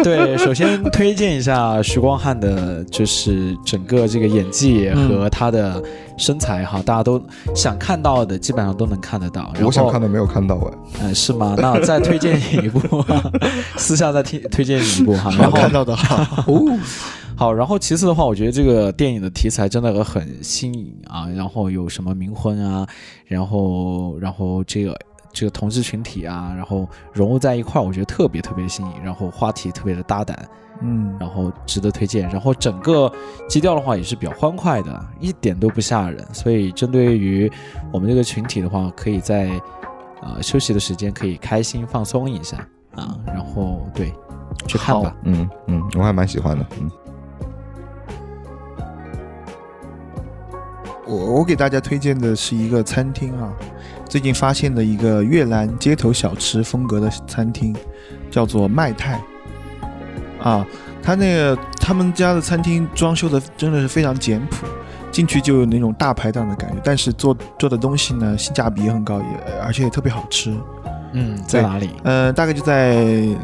[0.02, 5.82] 对，首先推荐一下徐光汉的，就是整个这个演技和他的
[6.16, 7.22] 身材哈，大家都
[7.54, 9.52] 想看到的，基本上都能看得到。
[9.62, 10.78] 我想看的没有看到哎。
[11.02, 11.54] 嗯，是吗？
[11.58, 13.04] 那再推荐你一部，
[13.76, 15.30] 私下再推推荐你一部哈。
[15.38, 16.26] 然后没有看到的哈。
[16.48, 16.64] 哦，
[17.40, 22.86] 好，然后其次的话，我觉得这个电影的题材真的很新颖啊，然后有什么冥婚啊，
[23.24, 24.94] 然后然后这个
[25.32, 30.46] 这个同志群体啊，然后融入在一块儿，我觉得特别特别新颖，然后话题特别的大胆，
[30.82, 32.28] 嗯，然后值得推荐。
[32.28, 33.10] 然后整个
[33.48, 37.50] 基调的话也是比较欢快的，一点都不吓人，所以针对于
[37.90, 39.58] 我们这个群体的话，可以在
[40.20, 42.58] 呃休息的时间可以开心放松一下
[42.96, 44.12] 啊，然后对
[44.66, 45.16] 去看吧。
[45.24, 46.66] 嗯嗯，我还蛮喜欢的。
[46.78, 46.90] 嗯，
[51.10, 53.52] 我我给大家推荐的是一个餐厅啊，
[54.08, 57.74] 最近发现的一个越南街头小吃风格的餐厅，
[58.30, 59.20] 叫做麦泰。
[60.40, 60.64] 啊，
[61.02, 64.64] 他那个他们家的餐厅装修的真的是非常简朴，
[65.10, 70.56] 进去就有那种大排档的感觉，但是做做的东西呢性价比也很高，也而且也特别好吃。
[71.12, 71.90] 嗯，在哪里？
[72.04, 72.96] 呃，大概就在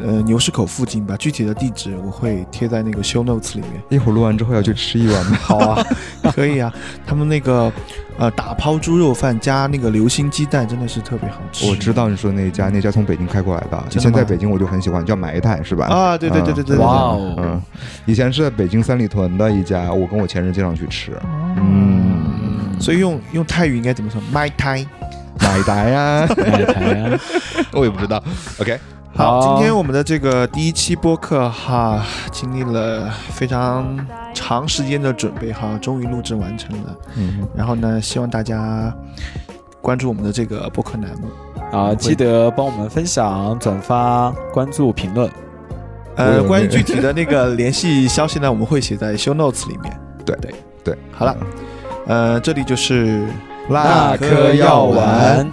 [0.03, 3.81] 呃牛市口附近吧，具体的地址我会贴在那个 show notes 里面。
[3.89, 5.37] 一会儿录完之后要去吃一碗吗？
[5.41, 5.85] 好啊，
[6.33, 6.73] 可以啊，
[7.05, 7.71] 他们那个
[8.17, 11.69] 呃打抛猪肉饭加那个流心鸡蛋真的是特别好吃。
[11.69, 15.87] 我知道你说那一家，那家从北京开过来的，以前在北京我就很喜欢，叫埋汰是吧？
[15.87, 17.61] 啊，对对对对对，对哇哦嗯，
[18.05, 21.11] 以前是在北京三里屯的一家，我跟我前任经常去吃。
[21.57, 24.85] 嗯，所以用用泰语应该怎么说？My Thai。
[25.41, 27.19] 买单呀，买台啊，
[27.73, 28.21] 我也不知道。
[28.59, 28.79] OK，
[29.15, 33.97] 好，好今天我们的这个第一期播客哈，经历了非常
[34.33, 36.95] 长时间的准备哈，终于录制完成了。
[37.15, 38.93] 嗯，然后呢，希望大家
[39.81, 41.29] 关注我们的这个播客栏目。
[41.71, 45.29] 啊，记得帮我们分享、转发、关注、评论。
[46.15, 49.99] 呃，关于具体的那个联系消息呢，我们会写在 show notes 里面。
[50.25, 50.51] 对对
[50.83, 51.37] 对，好了，
[52.07, 53.27] 呃，这里就是
[53.69, 55.51] 那颗药丸，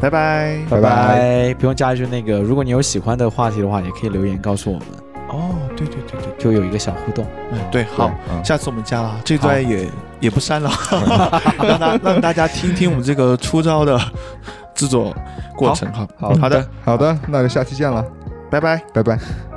[0.00, 0.58] 拜拜。
[0.70, 1.54] 拜拜拜。
[1.54, 4.88] 不用加一句那个，如果你有喜欢的话题的话，也可以留言告诉我们，
[5.28, 7.26] 哦，对对对对，就有一个小互动。
[7.52, 9.88] 嗯，对，好，嗯下次我们加了，这段也
[10.20, 10.70] 也不删了，
[11.62, 13.98] 让大让大家听听我们这个出招的
[14.74, 15.14] 制作
[15.56, 16.06] 过程哈。
[16.18, 18.04] 好好的，好的，那就下期见了，
[18.50, 18.82] 拜拜。
[18.92, 19.51] 拜拜。